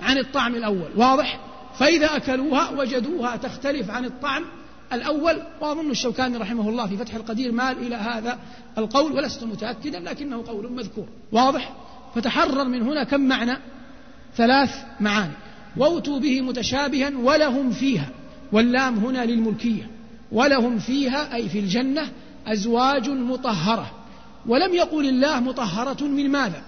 [0.00, 0.90] عن الطعم الأول.
[0.96, 1.40] واضح؟
[1.78, 4.44] فإذا أكلوها وجدوها تختلف عن الطعم
[4.92, 8.38] الأول وأظن الشوكاني رحمه الله في فتح القدير مال إلى هذا
[8.78, 11.06] القول ولست متأكدا لكنه قول مذكور.
[11.32, 11.72] واضح؟
[12.14, 13.56] فتحرر من هنا كم معنى؟
[14.36, 14.70] ثلاث
[15.00, 15.32] معاني.
[15.76, 18.08] وأتوا به متشابها ولهم فيها
[18.52, 19.90] واللام هنا للملكية.
[20.32, 22.08] ولهم فيها أي في الجنة
[22.46, 23.90] أزواج مطهرة.
[24.46, 26.62] ولم يقل الله مطهرة من ماذا؟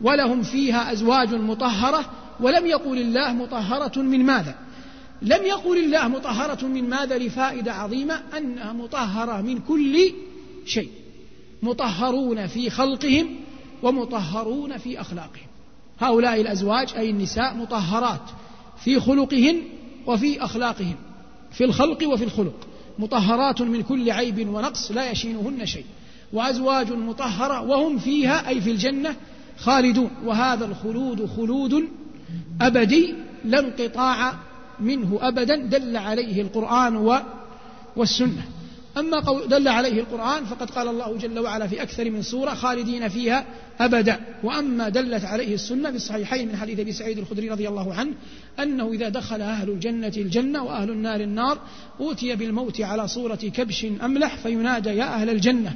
[0.00, 2.04] ولهم فيها أزواج مطهرة
[2.40, 4.54] ولم يقل الله مطهرة من ماذا؟
[5.22, 10.12] لم يقل الله مطهرة من ماذا لفائدة عظيمة؟ أنها مطهرة من كل
[10.66, 10.90] شيء.
[11.62, 13.26] مطهرون في خلقهم
[13.82, 15.46] ومطهرون في أخلاقهم.
[16.00, 18.20] هؤلاء الأزواج أي النساء مطهرات
[18.84, 19.62] في خلقهن
[20.06, 20.96] وفي أخلاقهن
[21.52, 22.66] في الخلق وفي الخلق.
[22.98, 25.84] مطهرات من كل عيب ونقص لا يشينهن شيء.
[26.32, 29.16] وأزواج مطهرة وهم فيها أي في الجنة
[29.58, 30.10] خالدون.
[30.24, 31.88] وهذا الخلود خلود
[32.60, 34.34] أبدي لا انقطاع
[34.80, 37.22] منه أبدا دل عليه القرآن
[37.96, 38.44] والسنة.
[38.96, 43.44] أما دل عليه القرآن فقد قال الله جل وعلا في أكثر من سورة خالدين فيها
[43.80, 44.20] أبدا.
[44.42, 48.12] وأما دلت عليه السنة في الصحيحين من حديث أبي سعيد الخدري رضي الله عنه
[48.60, 51.58] أنه إذا دخل أهل الجنة الجنة وأهل النار النار
[52.00, 55.74] أوتي بالموت على صورة كبش أملح فينادى يا أهل الجنة.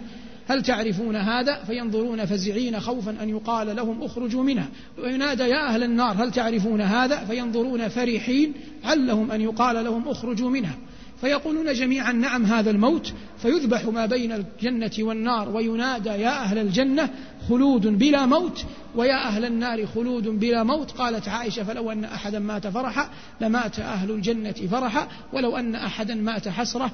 [0.49, 4.69] هل تعرفون هذا؟ فينظرون فزعين خوفا أن يقال لهم اخرجوا منها.
[4.99, 8.53] وينادى يا أهل النار هل تعرفون هذا؟ فينظرون فرحين
[8.85, 10.75] علهم أن يقال لهم اخرجوا منها.
[11.21, 13.13] فيقولون جميعا نعم هذا الموت.
[13.39, 17.11] فيذبح ما بين الجنة والنار وينادى يا أهل الجنة
[17.49, 18.65] خلود بلا موت.
[18.99, 23.09] ويا أهل النار خلود بلا موت قالت عائشة فلو أن أحدا مات فرحا
[23.41, 26.91] لمات أهل الجنة فرحا ولو أن أحدا مات حسرة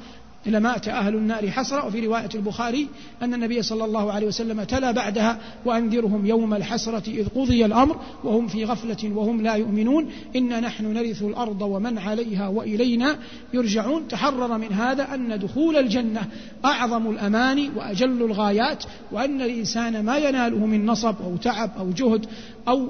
[0.47, 1.87] لمات أهل النار حسرة.
[1.87, 2.89] وفي رواية البخاري
[3.23, 8.49] أن النبي صلى الله عليه وسلم تلا بعدها وأنذرهم يوم الحسرة إذ قضي الأمر وهم
[8.49, 10.11] في غفلة وهم لا يؤمنون.
[10.37, 13.17] إنا نحن نرث الأرض ومن عليها وإلينا
[13.55, 14.09] يرجعون.
[14.09, 16.29] تحرر من هذا أن دخول الجنة
[16.65, 22.27] أعظم الأماني وأجل الغايات وأن الإنسان ما يناله من نصب أو تعب أو جهد
[22.69, 22.89] أو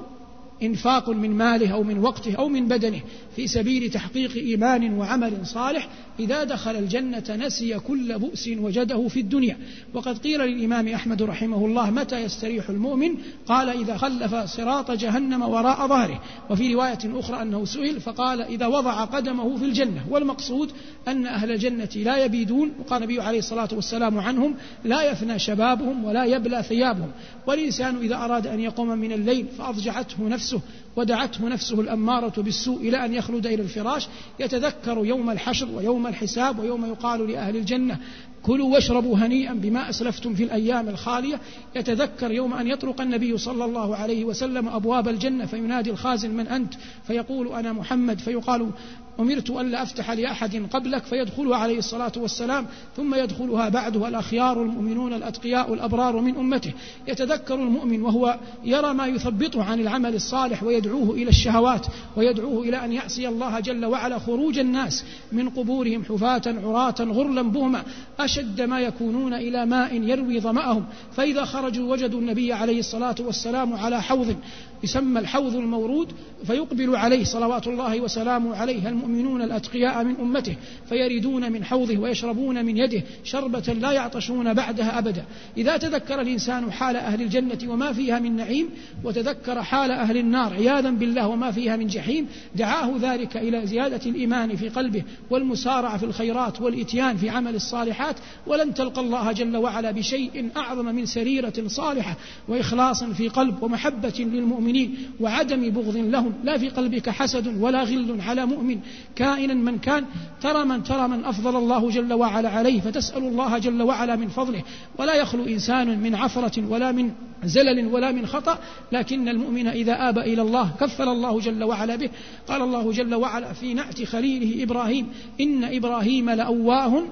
[0.63, 3.01] إنفاق من ماله أو من وقته أو من بدنه
[3.35, 9.57] في سبيل تحقيق إيمان وعمل صالح إذا دخل الجنة نسي كل بؤس وجده في الدنيا.
[9.93, 13.15] وقد قيل للإمام أحمد رحمه الله متى يستريح المؤمن؟
[13.47, 16.21] قال إذا خلف صراط جهنم وراء ظهره.
[16.49, 20.05] وفي رواية أخرى أنه سئل فقال إذا وضع قدمه في الجنة.
[20.09, 20.71] والمقصود
[21.07, 26.25] أن أهل الجنة لا يبيدون وقال النبي عليه الصلاة والسلام عنهم لا يفنى شبابهم ولا
[26.25, 27.11] يبلى ثيابهم.
[27.47, 30.45] والإنسان إذا أراد أن يقوم من الليل فأضجعته نفسه.
[30.45, 30.61] نفسه
[30.95, 34.07] ودعته نفسه الأمارة بالسوء إلى أن يخلد إلى الفراش
[34.39, 37.99] يتذكر يوم الحشر ويوم الحساب ويوم يقال لأهل الجنة
[38.43, 41.39] كلوا واشربوا هنيئا بما أسلفتم في الأيام الخالية.
[41.75, 46.73] يتذكر يوم أن يطرق النبي صلى الله عليه وسلم أبواب الجنة فينادي الخازن من أنت؟
[47.07, 48.19] فيقول أنا محمد.
[48.19, 48.71] فيقال
[49.19, 52.65] أمرت ألا أفتح لأحد قبلك فيدخل عليه الصلاة والسلام
[52.97, 56.73] ثم يدخلها بعده الأخيار المؤمنون الأتقياء الأبرار من أمته.
[57.07, 62.91] يتذكر المؤمن وهو يرى ما يثبطه عن العمل الصالح ويدعوه إلى الشهوات ويدعوه إلى أن
[62.91, 67.83] يعصي الله جل وعلا خروج الناس من قبورهم حفاة عراة غرلا بهما.
[68.19, 70.85] أشد ما يكونون إلى ماء يروي ظمأهم.
[71.15, 74.35] فإذا خرجوا وجدوا النبي عليه الصلاة والسلام على حوض
[74.83, 76.13] يسمى الحوض المورود
[76.45, 80.55] فيقبل عليه صلوات الله وسلامه عليه المؤمنون الأتقياء من أمته
[80.89, 85.25] فيردون من حوضه ويشربون من يده شربة لا يعطشون بعدها أبدا.
[85.57, 88.69] إذا تذكر الإنسان حال أهل الجنة وما فيها من نعيم
[89.03, 94.55] وتذكر حال أهل النار عياذا بالله وما فيها من جحيم دعاه ذلك إلى زيادة الإيمان
[94.55, 98.15] في قلبه والمسارعة في الخيرات والإتيان في عمل الصالحات
[98.47, 104.74] ولن تلقى الله جل وعلا بشيء أعظم من سريرة صالحة وإخلاص في قلب ومحبة للمؤمنين.
[104.75, 106.33] المؤمنين وعدم بغض لهم.
[106.43, 108.79] لا في قلبك حسد ولا غل على مؤمن.
[109.15, 110.05] كائنا من كان
[110.41, 114.63] ترى من ترى من أفضل الله جل وعلا عليه فتسأل الله جل وعلا من فضله.
[114.97, 117.11] ولا يخلو إنسان من عثرة ولا من
[117.45, 118.59] زلل ولا من خطأ
[118.91, 122.09] لكن المؤمن إذا آب إلى الله كفل الله جل وعلا به.
[122.47, 125.07] قال الله جل وعلا في نعت خليله إبراهيم
[125.41, 127.03] إن إبراهيم لأواه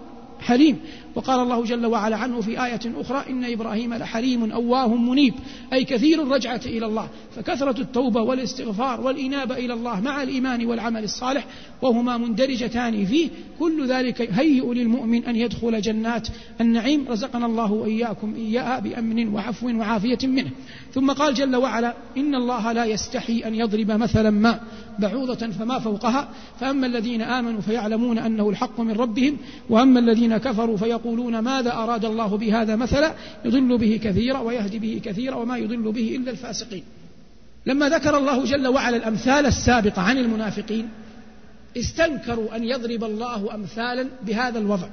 [0.43, 0.79] حليم.
[1.15, 5.33] وقال الله جل وعلا عنه في آية أخرى إن إبراهيم لحليم أواه منيب
[5.73, 11.45] أي كثير الرجعة إلى الله فكثرة التوبة والاستغفار والإنابة إلى الله مع الإيمان والعمل الصالح
[11.81, 13.29] وهما مندرجتان فيه.
[13.59, 16.27] كل ذلك هيئ للمؤمن أن يدخل جنات
[16.61, 17.05] النعيم.
[17.09, 20.51] رزقنا الله وإياكم إياها بأمن وعفو وعافية منه.
[20.93, 24.59] ثم قال جل وعلا إن الله لا يستحي أن يضرب مثلا ما
[24.99, 26.29] بعوضة فما فوقها
[26.59, 29.37] فأما الذين آمنوا فيعلمون أنه الحق من ربهم
[29.69, 33.13] وأما الذين كفروا فيقولون ماذا أراد الله بهذا مثلا
[33.45, 36.83] يضل به كثيرا ويهدي به كثيرا وما يضل به إلا الفاسقين.
[37.65, 40.89] لما ذكر الله جل وعلا الأمثال السابقة عن المنافقين
[41.77, 44.87] استنكروا أن يضرب الله أمثالا بهذا الوضع.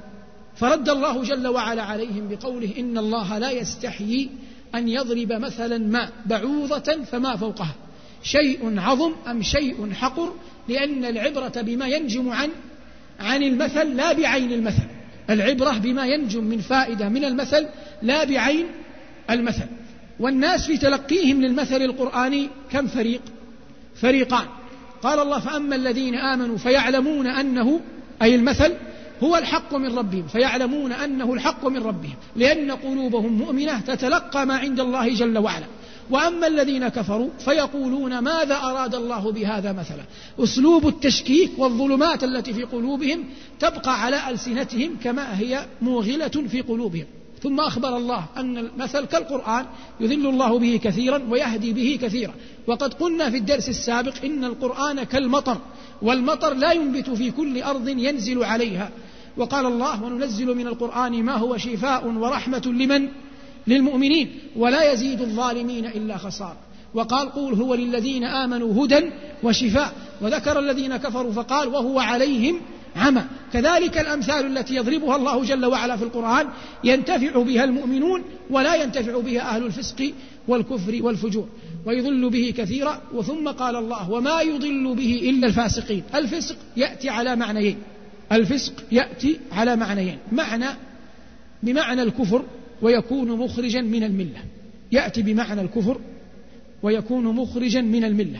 [0.55, 4.29] فرد الله جل وعلا عليهم بقوله إن الله لا يستحيي
[4.75, 7.75] أن يضرب مثلا ما بعوضة فما فوقها.
[8.23, 10.33] شيء عظم أم شيء حقر؟
[10.69, 12.49] لأن العبرة بما ينجم عن
[13.19, 14.83] عن المثل لا بعين المثل.
[15.29, 17.67] العبرة بما ينجم من فائدة من المثل
[18.01, 18.65] لا بعين
[19.29, 19.65] المثل.
[20.19, 23.21] والناس في تلقيهم للمثل القرآني كم فريق؟
[23.95, 24.45] فريقان.
[25.01, 27.81] قال الله فأما الذين آمنوا فيعلمون أنه
[28.21, 28.73] أي المثل
[29.23, 34.79] هو الحق من ربهم فيعلمون أنه الحق من ربهم لأن قلوبهم مؤمنة تتلقى ما عند
[34.79, 35.65] الله جل وعلا.
[36.09, 40.03] وأما الذين كفروا فيقولون ماذا أراد الله بهذا مثلا؟
[40.39, 43.23] أسلوب التشكيك والظلمات التي في قلوبهم
[43.59, 47.05] تبقى على ألسنتهم كما هي موغلة في قلوبهم.
[47.43, 49.65] ثم أخبر الله أن المثل كالقرآن
[49.99, 52.33] يذل الله به كثيرا ويهدي به كثيرا.
[52.67, 55.57] وقد قلنا في الدرس السابق إن القرآن كالمطر
[56.01, 58.89] والمطر لا ينبت في كل أرض ينزل عليها.
[59.37, 63.07] وقال الله وننزل من القرآن ما هو شفاء ورحمة لمن؟
[63.67, 64.39] للمؤمنين.
[64.55, 66.57] ولا يزيد الظالمين إلا خسارة.
[66.93, 69.09] وقال قول هو للذين آمنوا هدى
[69.43, 69.93] وشفاء.
[70.21, 72.61] وذكر الذين كفروا فقال وهو عليهم
[72.95, 73.23] عمى.
[73.53, 76.47] كذلك الأمثال التي يضربها الله جل وعلا في القرآن
[76.83, 80.13] ينتفع بها المؤمنون ولا ينتفع بها أهل الفسق
[80.47, 81.47] والكفر والفجور.
[81.85, 83.01] ويضل به كثيرا.
[83.13, 86.03] وثم قال الله وما يضل به إلا الفاسقين.
[86.15, 87.77] الفسق يأتي على معنيين.
[88.31, 90.17] الفسق يأتي على معنيين.
[90.31, 90.65] معنى
[91.63, 92.45] بمعنى الكفر
[92.81, 94.39] ويكون مخرجا من الملة.
[94.91, 95.99] يأتي بمعنى الكفر
[96.83, 98.39] ويكون مخرجا من الملة.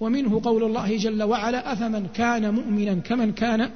[0.00, 3.70] ومنه قول الله جل وعلا أفمن كان مؤمنا كمن كان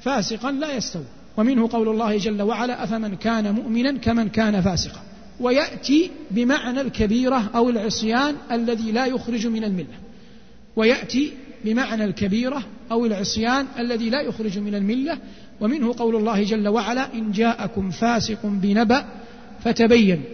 [0.00, 1.04] فاسقا لا يستوي.
[1.36, 5.02] ومنه قول الله جل وعلا أفمن كان مؤمنا كمن كان فاسقا.
[5.40, 9.98] ويأتي بمعنى الكبيرة أو العصيان الذي لا يخرج من الملة.
[10.76, 11.32] ويأتي
[11.64, 15.18] بمعنى الكبيرة أو العصيان الذي لا يخرج من الملة
[15.60, 19.04] ومنه قول الله جل وعلا إن جاءكم فاسق بنبأ
[19.64, 20.24] فتبينوا.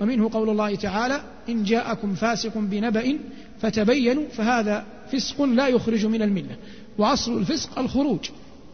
[0.00, 3.18] ومنه قول الله تعالى إن جاءكم فاسق بنبأ
[3.60, 6.56] فتبينوا فهذا فسق لا يخرج من الملة.
[6.98, 8.30] وأصل الفسق الخروج.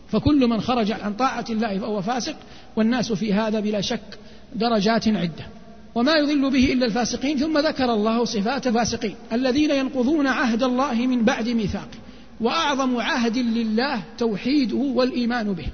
[0.08, 2.36] فكل من خرج عن طاعة الله فهو فاسق
[2.76, 4.18] والناس في هذا بلا شك
[4.54, 5.59] درجات عدة.
[5.94, 11.24] وما يضل به إلا الفاسقين ثم ذكر الله صفات الفاسقين الذين ينقضون عهد الله من
[11.24, 11.98] بعد ميثاقه
[12.40, 15.66] وأعظم عهد لله توحيده والإيمان به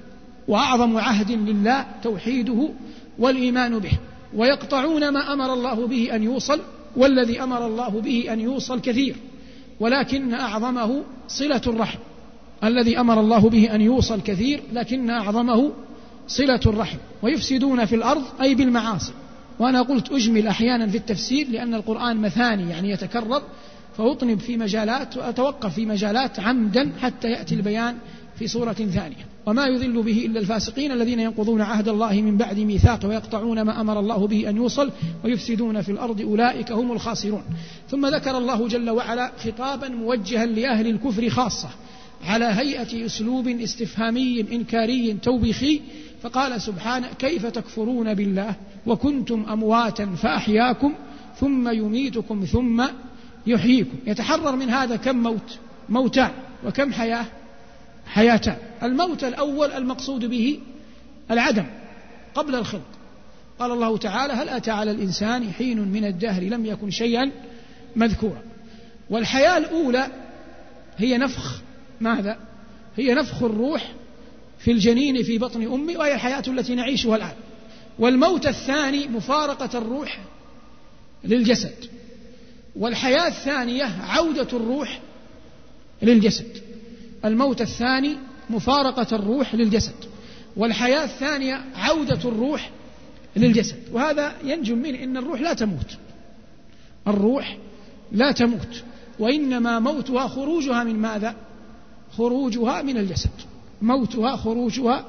[0.48, 2.68] وأعظم عهد لله توحيده
[3.18, 3.92] والإيمان به
[4.34, 6.60] ويقطعون ما أمر الله به أن يوصل
[6.96, 9.16] والذي أمر الله به أن يوصل كثير
[9.80, 11.98] ولكن أعظمه صلة الرحم
[12.64, 15.72] الذي أمر الله به أن يوصل كثير لكن أعظمه
[16.28, 19.12] صلة الرحم ويفسدون في الأرض أي بالمعاصي.
[19.58, 23.42] وأنا قلت أجمل أحيانا في التفسير لأن القرآن مثاني يعني يتكرر
[23.96, 27.96] فأطنب في مجالات وأتوقف في مجالات عمدا حتى يأتي البيان
[28.38, 29.26] في سورة ثانية.
[29.46, 34.00] وما يذل به إلا الفاسقين الذين ينقضون عهد الله من بعد ميثاقه ويقطعون ما أمر
[34.00, 34.90] الله به أن يوصل
[35.24, 37.42] ويفسدون في الأرض أولئك هم الخاسرون.
[37.90, 41.68] ثم ذكر الله جل وعلا خطابا موجها لأهل الكفر خاصة
[42.24, 45.80] على هيئة أسلوب استفهامي إنكاري توبيخي
[46.22, 48.54] فقال سبحانه كيف تكفرون بالله
[48.86, 50.94] وكنتم أمواتا فأحياكم
[51.40, 52.84] ثم يميتكم ثم
[53.46, 53.96] يحييكم.
[54.06, 55.58] يتحرر من هذا كم موت؟
[55.88, 56.30] موتان
[56.66, 57.24] وكم حياة؟
[58.06, 60.58] حياتان الموت الأول المقصود به
[61.30, 61.66] العدم
[62.34, 62.88] قبل الخلق.
[63.58, 67.30] قال الله تعالى هل أتى على الإنسان حين من الدهر لم يكن شيئا
[67.96, 68.42] مذكورا؟
[69.10, 70.06] والحياة الأولى
[70.96, 71.60] هي نفخ.
[72.00, 72.38] ماذا؟
[72.96, 73.92] هي نفخ الروح
[74.66, 77.34] في الجنين في بطن أمه وهي الحياة التي نعيشها الآن.
[77.98, 80.20] والموت الثاني مفارقة الروح
[81.24, 81.74] للجسد.
[82.76, 85.00] والحياة الثانية عودة الروح
[86.02, 86.62] للجسد.
[87.24, 88.16] الموت الثاني
[88.50, 90.04] مفارقة الروح للجسد.
[90.56, 92.70] والحياة الثانية عودة الروح
[93.36, 93.78] للجسد.
[93.92, 95.98] وهذا ينجم منه إن الروح لا تموت.
[97.08, 97.58] الروح
[98.12, 98.82] لا تموت.
[99.18, 101.34] وإنما موتها خروجها من ماذا؟
[102.16, 103.55] خروجها من الجسد.
[103.82, 105.04] موتها خروجها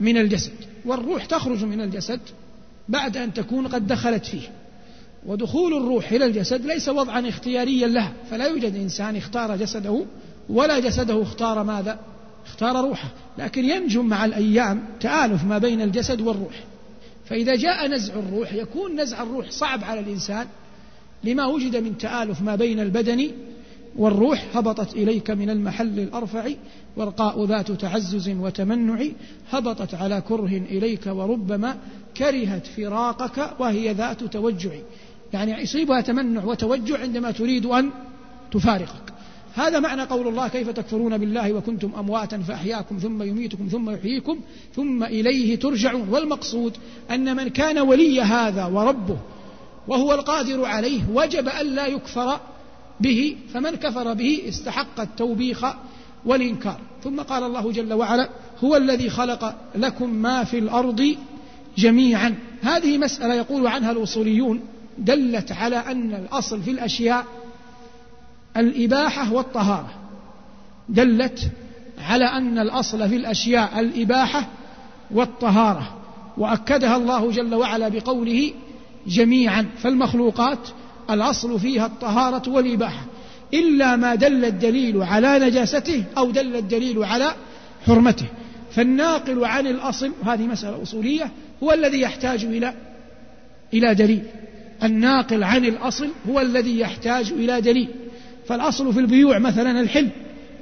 [0.00, 0.52] من الجسد.
[0.84, 2.20] والروح تخرج من الجسد
[2.88, 4.48] بعد أن تكون قد دخلت فيه.
[5.26, 8.12] ودخول الروح إلى الجسد ليس وضعا اختياريا لها.
[8.30, 10.04] فلا يوجد إنسان اختار جسده
[10.48, 11.98] ولا جسده اختار ماذا؟
[12.46, 13.08] اختار روحه.
[13.38, 16.64] لكن ينجم مع الأيام تآلف ما بين الجسد والروح.
[17.24, 20.46] فإذا جاء نزع الروح يكون نزع الروح صعب على الإنسان
[21.24, 23.30] لما وجد من تآلف ما بين البدن
[23.96, 26.48] والروح هبطت إليك من المحل الأرفع
[26.96, 29.04] ورقاء ذات تعزز وتمنع
[29.50, 31.76] هبطت على كره إليك وربما
[32.16, 34.70] كرهت فراقك وهي ذات توجع.
[35.32, 37.90] يعني يصيبها تمنع وتوجع عندما تريد أن
[38.52, 39.14] تفارقك.
[39.54, 44.38] هذا معنى قول الله كيف تكفرون بالله وكنتم أمواتا فأحياكم ثم يميتكم ثم يحييكم
[44.74, 46.08] ثم إليه ترجعون.
[46.08, 46.76] والمقصود
[47.10, 49.18] أن من كان ولي هذا وربه
[49.88, 52.40] وهو القادر عليه وجب ألا يكفر
[53.00, 55.64] به فمن كفر به استحق التوبيخ
[56.24, 56.78] والإنكار.
[57.04, 58.28] ثم قال الله جل وعلا
[58.64, 61.16] هو الذي خلق لكم ما في الأرض
[61.78, 62.34] جميعا.
[62.62, 64.60] هذه مسألة يقول عنها الأصوليون
[64.98, 67.24] دلت على أن الأصل في الأشياء
[68.56, 69.94] الإباحة والطهارة.
[70.88, 71.50] دلت
[71.98, 74.48] على أن الأصل في الأشياء الإباحة
[75.10, 75.96] والطهارة.
[76.36, 78.52] وأكدها الله جل وعلا بقوله
[79.06, 79.66] جميعا.
[79.78, 80.68] فالمخلوقات
[81.10, 83.04] الأصل فيها الطهارة والإباحة.
[83.54, 87.34] إلا ما دل الدليل على نجاسته أو دل الدليل على
[87.86, 88.26] حرمته.
[88.70, 91.30] فالناقل عن الأصل هذه مسألة أصولية
[91.62, 92.74] هو الذي يحتاج إلى
[93.74, 94.22] إلى دليل.
[94.82, 97.88] الناقل عن الأصل هو الذي يحتاج إلى دليل.
[98.46, 100.08] فالأصل في البيوع مثلا الحل.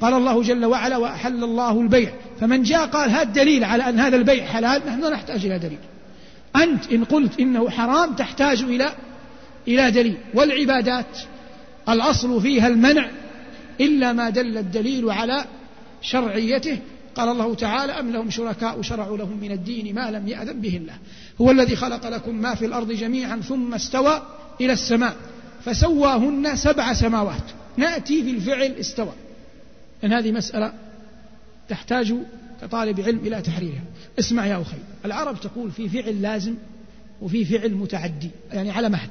[0.01, 2.13] قال الله جل وعلا وأحل الله البيع.
[2.41, 5.79] فمن جاء قال هذا دليل على أن هذا البيع حلال نحن نحتاج إلى دليل.
[6.57, 8.93] أنت إن قلت إنه حرام تحتاج إلى
[9.69, 10.17] إلى دليل.
[10.35, 11.19] والعبادات
[11.89, 13.11] الأصل فيها المنع
[13.81, 15.45] إلا ما دل الدليل على
[16.03, 16.79] شرعيته.
[17.15, 20.95] قال الله تعالى أم لهم شركاء شرعوا لهم من الدين ما لم يأذن به الله.
[21.41, 24.23] هو الذي خلق لكم ما في الأرض جميعا ثم استوى
[24.61, 25.17] إلى السماء.
[25.65, 27.45] فسواهن سبع سماوات.
[27.77, 29.13] نأتي في الفعل استوى.
[30.05, 30.73] إن هذه مسألة
[31.69, 32.15] تحتاج
[32.63, 33.83] كطالب علم إلى تحريرها.
[34.19, 36.55] اسمع يا أخي العرب تقول في فعل لازم
[37.23, 39.09] وفي فعل متعدي يعني على مهل.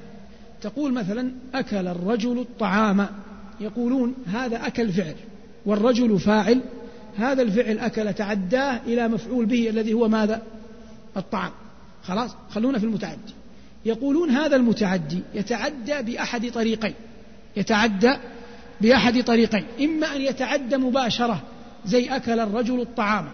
[0.61, 3.07] تقول مثلا أكل الرجل الطعام.
[3.59, 5.15] يقولون هذا أكل فعل
[5.65, 6.61] والرجل فاعل.
[7.17, 10.41] هذا الفعل أكل تعداه إلى مفعول به الذي هو ماذا؟
[11.17, 11.51] الطعام.
[12.03, 13.33] خلاص خلونا في المتعدي.
[13.85, 16.93] يقولون هذا المتعدي يتعدى بأحد طريقين.
[17.57, 18.13] يتعدى
[18.81, 19.63] بأحد طريقين.
[19.81, 21.41] إما أن يتعدى مباشرة
[21.85, 23.25] زي أكل الرجل الطعام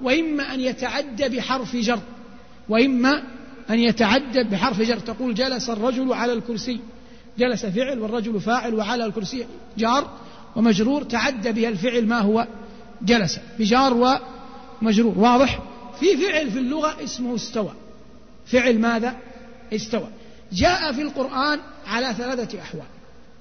[0.00, 2.00] وإما أن يتعدى بحرف جر
[2.68, 3.22] وإما
[3.70, 4.98] أن يتعدى بحرف جر.
[4.98, 6.80] تقول جلس الرجل على الكرسي.
[7.38, 9.46] جلس فعل والرجل فاعل وعلى الكرسي
[9.78, 10.10] جار
[10.56, 11.02] ومجرور.
[11.02, 12.46] تعدى بها الفعل ما هو؟
[13.02, 14.18] جلس بجار
[14.82, 15.18] ومجرور.
[15.18, 15.62] واضح؟
[16.00, 17.72] في فعل في اللغة اسمه استوى.
[18.46, 19.16] فعل ماذا؟
[19.72, 20.08] استوى.
[20.52, 22.86] جاء في القرآن على ثلاثة أحوال.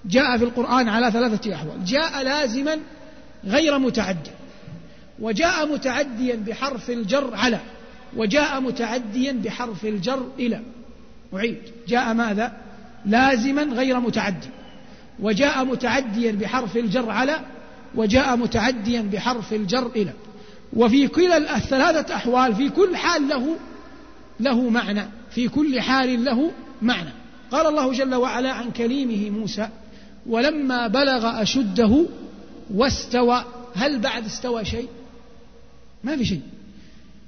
[0.06, 1.86] جاء في القرآن على ثلاثة أحوال.
[1.86, 2.80] جاء لازما
[3.46, 4.32] غير متعدي.
[5.20, 7.60] وجاء متعديا بحرف الجر على.
[8.16, 10.62] وجاء متعديا بحرف الجر إلى.
[11.34, 11.58] أعيد.
[11.88, 12.58] جاء ماذا؟
[13.06, 14.48] لازما غير متعدي.
[15.20, 17.40] وجاء متعديا بحرف الجر على
[17.96, 20.14] وجاء متعديا بحرف الجر إلى.
[20.74, 23.58] وفي كلا الثلاثة أحوال في كل حال له
[24.40, 25.04] له معنى.
[25.32, 26.52] في كل حال له
[26.82, 27.10] معنى.
[27.52, 29.70] قال الله جل وعلا عن كليمه موسى
[30.28, 32.06] ولما بلغ أشده
[32.74, 33.46] واستوى.
[33.76, 34.88] هل بعد استوى شيء؟
[36.04, 36.42] ما في شيء.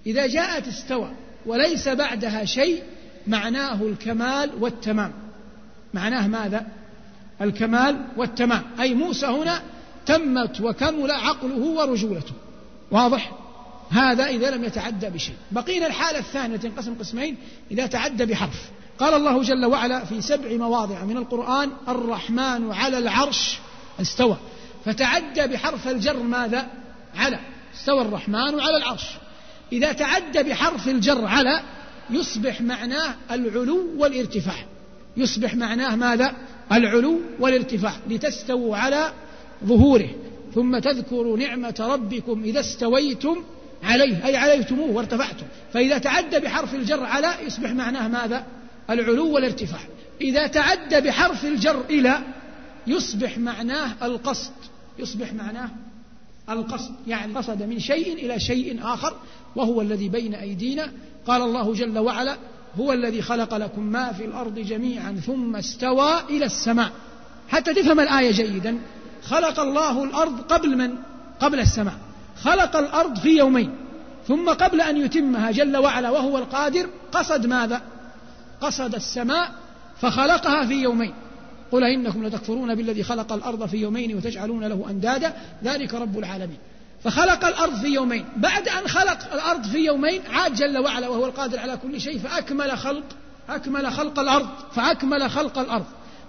[0.07, 1.11] إذا جاءت استوى
[1.45, 2.83] وليس بعدها شيء
[3.27, 5.13] معناه الكمال والتمام.
[5.93, 6.65] معناه ماذا؟
[7.41, 8.63] الكمال والتمام.
[8.79, 9.61] أي موسى هنا
[10.05, 12.33] تمت وكمل عقله ورجولته.
[12.91, 13.31] واضح؟
[13.89, 15.35] هذا إذا لم يتعدى بشيء.
[15.51, 17.37] بقينا الحالة الثانية تنقسم قسمين
[17.71, 18.69] إذا تعدى بحرف.
[18.99, 23.59] قال الله جل وعلا في سبع مواضع من القرآن الرحمن على العرش
[24.01, 24.37] استوى.
[24.85, 26.67] فتعدى بحرف الجر ماذا؟
[27.15, 27.39] على.
[27.75, 29.05] استوى الرحمن على العرش.
[29.71, 31.61] إذا تعدى بحرف الجر على
[32.09, 34.65] يصبح معناه العلو والارتفاع.
[35.17, 36.35] يصبح معناه ماذا؟
[36.71, 39.11] العلو والارتفاع لتستووا على
[39.65, 40.09] ظهوره.
[40.55, 43.43] ثم تذكروا نعمة ربكم إذا استويتم
[43.83, 45.45] عليه أي عليتموه وارتفعتم.
[45.73, 48.45] فإذا تعدى بحرف الجر على يصبح معناه ماذا؟
[48.89, 49.79] العلو والارتفاع.
[50.21, 52.19] إذا تعدى بحرف الجر إلى
[52.87, 54.53] يصبح معناه القصد
[54.99, 55.69] يصبح معناه
[56.49, 59.13] القصد يعني قصد من شيء إلى شيء آخر
[59.55, 60.91] وهو الذي بين أيدينا.
[61.27, 62.37] قال الله جل وعلا
[62.79, 66.91] هو الذي خلق لكم ما في الأرض جميعا ثم استوى إلى السماء.
[67.49, 68.79] حتى تفهم الآية جيدا.
[69.23, 70.95] خلق الله الأرض قبل من؟
[71.39, 71.95] قبل السماء.
[72.41, 73.75] خلق الأرض في يومين
[74.27, 77.81] ثم قبل أن يتمها جل وعلا وهو القادر قصد ماذا؟
[78.61, 79.51] قصد السماء
[80.01, 81.13] فخلقها في يومين.
[81.71, 85.33] قل إنكم لتكفرون بالذي خلق الأرض في يومين وتجعلون له أندادا.
[85.63, 86.57] ذلك رب العالمين.
[87.03, 88.25] فخلق الأرض في يومين.
[88.37, 92.77] بعد أن خلق الأرض في يومين عاد جل وعلا وهو القادر على كل شيء فأكمل
[92.77, 93.03] خلق
[93.49, 95.85] أكمل خلق الأرض فأكمل خلق الأرض.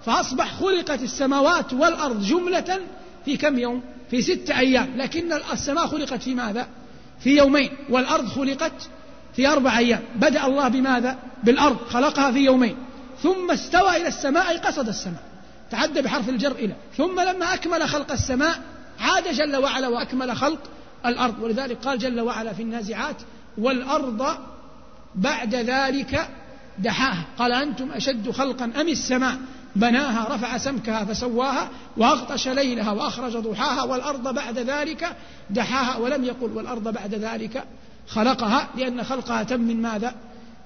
[0.07, 2.81] فأصبح خلقت السماوات والأرض جملة
[3.25, 4.89] في كم يوم؟ في ستة أيام.
[4.97, 6.67] لكن السماء خلقت في ماذا؟
[7.21, 7.71] في يومين.
[7.91, 8.89] والأرض خلقت
[9.37, 10.03] في أربع أيام.
[10.17, 11.77] بدأ الله بماذا؟ بالأرض.
[11.77, 12.77] خلقها في يومين.
[13.23, 15.28] ثم استوى إلى السماء أي قصد السماء.
[15.71, 16.75] تعدى بحرف الجر إلى.
[16.97, 18.61] ثم لما أكمل خلق السماء
[19.01, 20.59] عاد جل وعلا وأكمل خلق
[21.07, 21.43] الأرض.
[21.43, 23.17] ولذلك قال جل وعلا في النازعات
[23.59, 24.39] والأرض
[25.15, 26.29] بعد ذلك
[26.79, 27.25] دحاها.
[27.39, 29.37] قال أنتم أشد خلقا أم السماء؟
[29.77, 35.17] بناها رفع سمكها فسواها وأغطش ليلها وأخرج ضحاها والأرض بعد ذلك
[35.51, 35.97] دحاها.
[35.97, 37.65] ولم يقل والأرض بعد ذلك
[38.09, 40.15] خلقها لأن خلقها تم من ماذا؟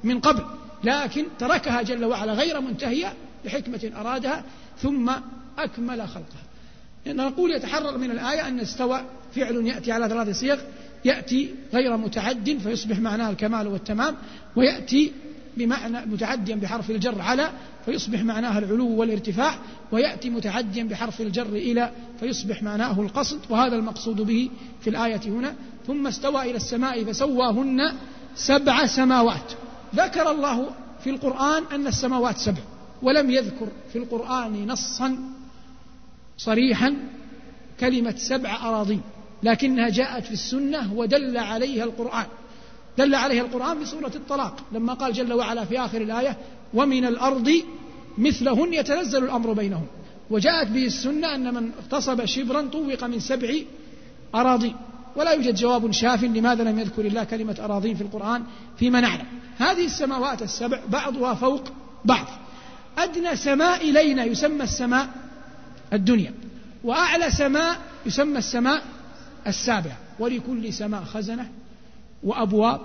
[0.04, 0.42] من قبل.
[0.84, 4.44] لكن تركها جل وعلا غير منتهية لحكمة أرادها.
[4.78, 5.12] ثم
[5.58, 6.42] أكمل خلقها
[7.06, 9.04] لأن نقول يتحرر من الآية أن استوى
[9.34, 10.58] فعل يأتي على ثلاث صيغ.
[11.04, 14.16] يأتي غير متعد فيصبح معناه الكمال والتمام
[14.56, 15.12] ويأتي
[15.56, 17.50] بمعنى متعديا بحرف الجر على
[17.84, 19.54] فيصبح معناها العلو والارتفاع
[19.92, 24.50] ويأتي متعديا بحرف الجر إلى فيصبح معناه القصد وهذا المقصود به
[24.80, 25.54] في الآية هنا.
[25.86, 27.92] ثم استوى إلى السماء فسواهن
[28.34, 29.52] سبع سماوات.
[29.94, 30.70] ذكر الله
[31.04, 32.62] في القرآن أن السماوات سبع.
[33.02, 35.18] ولم يذكر في القرآن نصا
[36.38, 36.96] صريحا
[37.80, 39.00] كلمة سبع أراضين
[39.42, 42.26] لكنها جاءت في السنة ودل عليها القرآن.
[42.98, 46.36] دل عليها القرآن في سورة الطلاق لما قال جل وعلا في آخر الآية
[46.74, 47.50] ومن الأرض
[48.18, 49.86] مثلهن يتنزل الأمر بينهم
[50.30, 53.54] وجاءت به السنة أن من اغتصب شبرا طوق من سبع
[54.34, 54.76] أراضين.
[55.16, 58.42] ولا يوجد جواب شاف لماذا لم يذكر الله كلمة أراضين في القرآن
[58.78, 59.26] فيما نعلم.
[59.58, 61.62] هذه السماوات السبع بعضها فوق
[62.04, 62.26] بعض.
[62.98, 65.08] أدنى سماء إلينا يسمى السماء
[65.92, 66.34] الدنيا.
[66.84, 68.82] وأعلى سماء يسمى السماء
[69.46, 71.50] السابعة ولكل سماء خزنة
[72.22, 72.80] وأبواب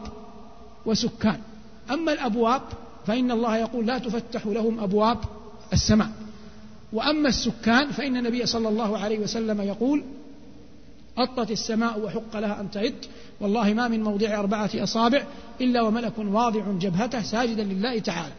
[0.86, 1.40] وسكان.
[1.92, 2.62] أما الأبواب
[3.08, 5.18] فإن الله يقول لا تفتح لهم أبواب
[5.74, 6.12] السماء.
[6.94, 10.04] وأما السكان فإن النبي صلى الله عليه وسلم يقول
[11.18, 12.96] أطت السماء وحق لها أن تعد.
[13.42, 15.24] والله ما من موضع أربعة أصابع
[15.62, 18.34] إلا وملك واضع جبهته ساجدا لله تعالى.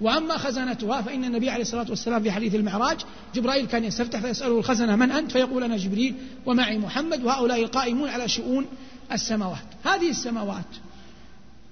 [0.00, 3.00] وأما خزنتها فإن النبي عليه الصلاة والسلام في حديث المعراج
[3.34, 6.14] جبرائيل كان يستفتح فيسأله الخزنة من أنت؟ فيقول أنا جبريل
[6.46, 8.66] ومعي محمد وهؤلاء القائمون على شؤون
[9.12, 9.64] السماوات.
[9.84, 10.64] هذه السماوات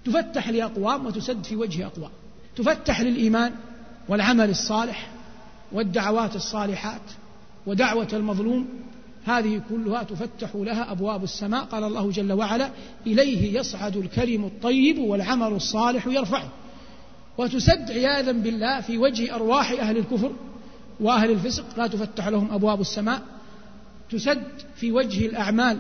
[0.05, 2.11] تفتح لأقوام وتسد في وجه أقوام.
[2.57, 3.53] تفتح للإيمان
[4.09, 5.11] والعمل الصالح
[5.73, 7.03] والدعوات الصالحات
[7.67, 8.69] ودعوة المظلوم.
[9.27, 11.65] هذه كلها تفتح لها أبواب السماء.
[11.65, 12.71] قال الله جل وعلا
[13.07, 16.49] إليه يصعد الكلم الطيب والعمل الصالح يرفعه.
[17.39, 20.33] وتسد عياذا بالله في وجه أرواح أهل الكفر
[21.01, 23.23] وأهل الفسق لا تفتح لهم أبواب السماء.
[24.11, 24.43] تسد
[24.77, 25.79] في وجه الأعمال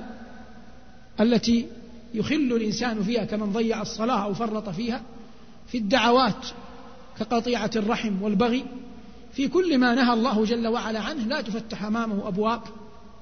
[1.20, 1.66] التي
[2.14, 5.02] يخل الإنسان فيها كمن ضيع الصلاة أو فرط فيها
[5.68, 6.46] في الدعوات
[7.18, 8.64] كقطيعة الرحم والبغي.
[9.32, 12.60] في كل ما نهى الله جل وعلا عنه لا تفتح أمامه أبواب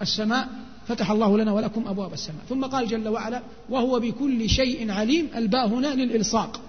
[0.03, 0.49] السماء
[0.89, 2.41] فتح الله لنا ولكم أبواب السماء.
[2.49, 5.29] ثم قال جل وعلا وهو بكل شيء عليم.
[5.37, 6.61] الباء هنا للإلصاق.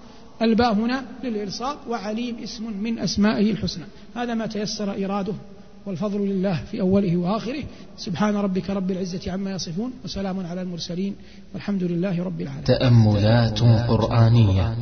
[0.41, 3.83] الباء هنا للإلصاق وعليم اسم من أسمائه الحسنى.
[4.15, 5.33] هذا ما تيسر إراده
[5.85, 7.63] والفضل لله في أوله وآخره.
[7.97, 11.15] سبحان ربك رب العزة عما يصفون وسلام على المرسلين
[11.53, 12.63] والحمد لله رب العالمين.
[12.63, 13.59] تأملات
[13.89, 14.75] قرآنية.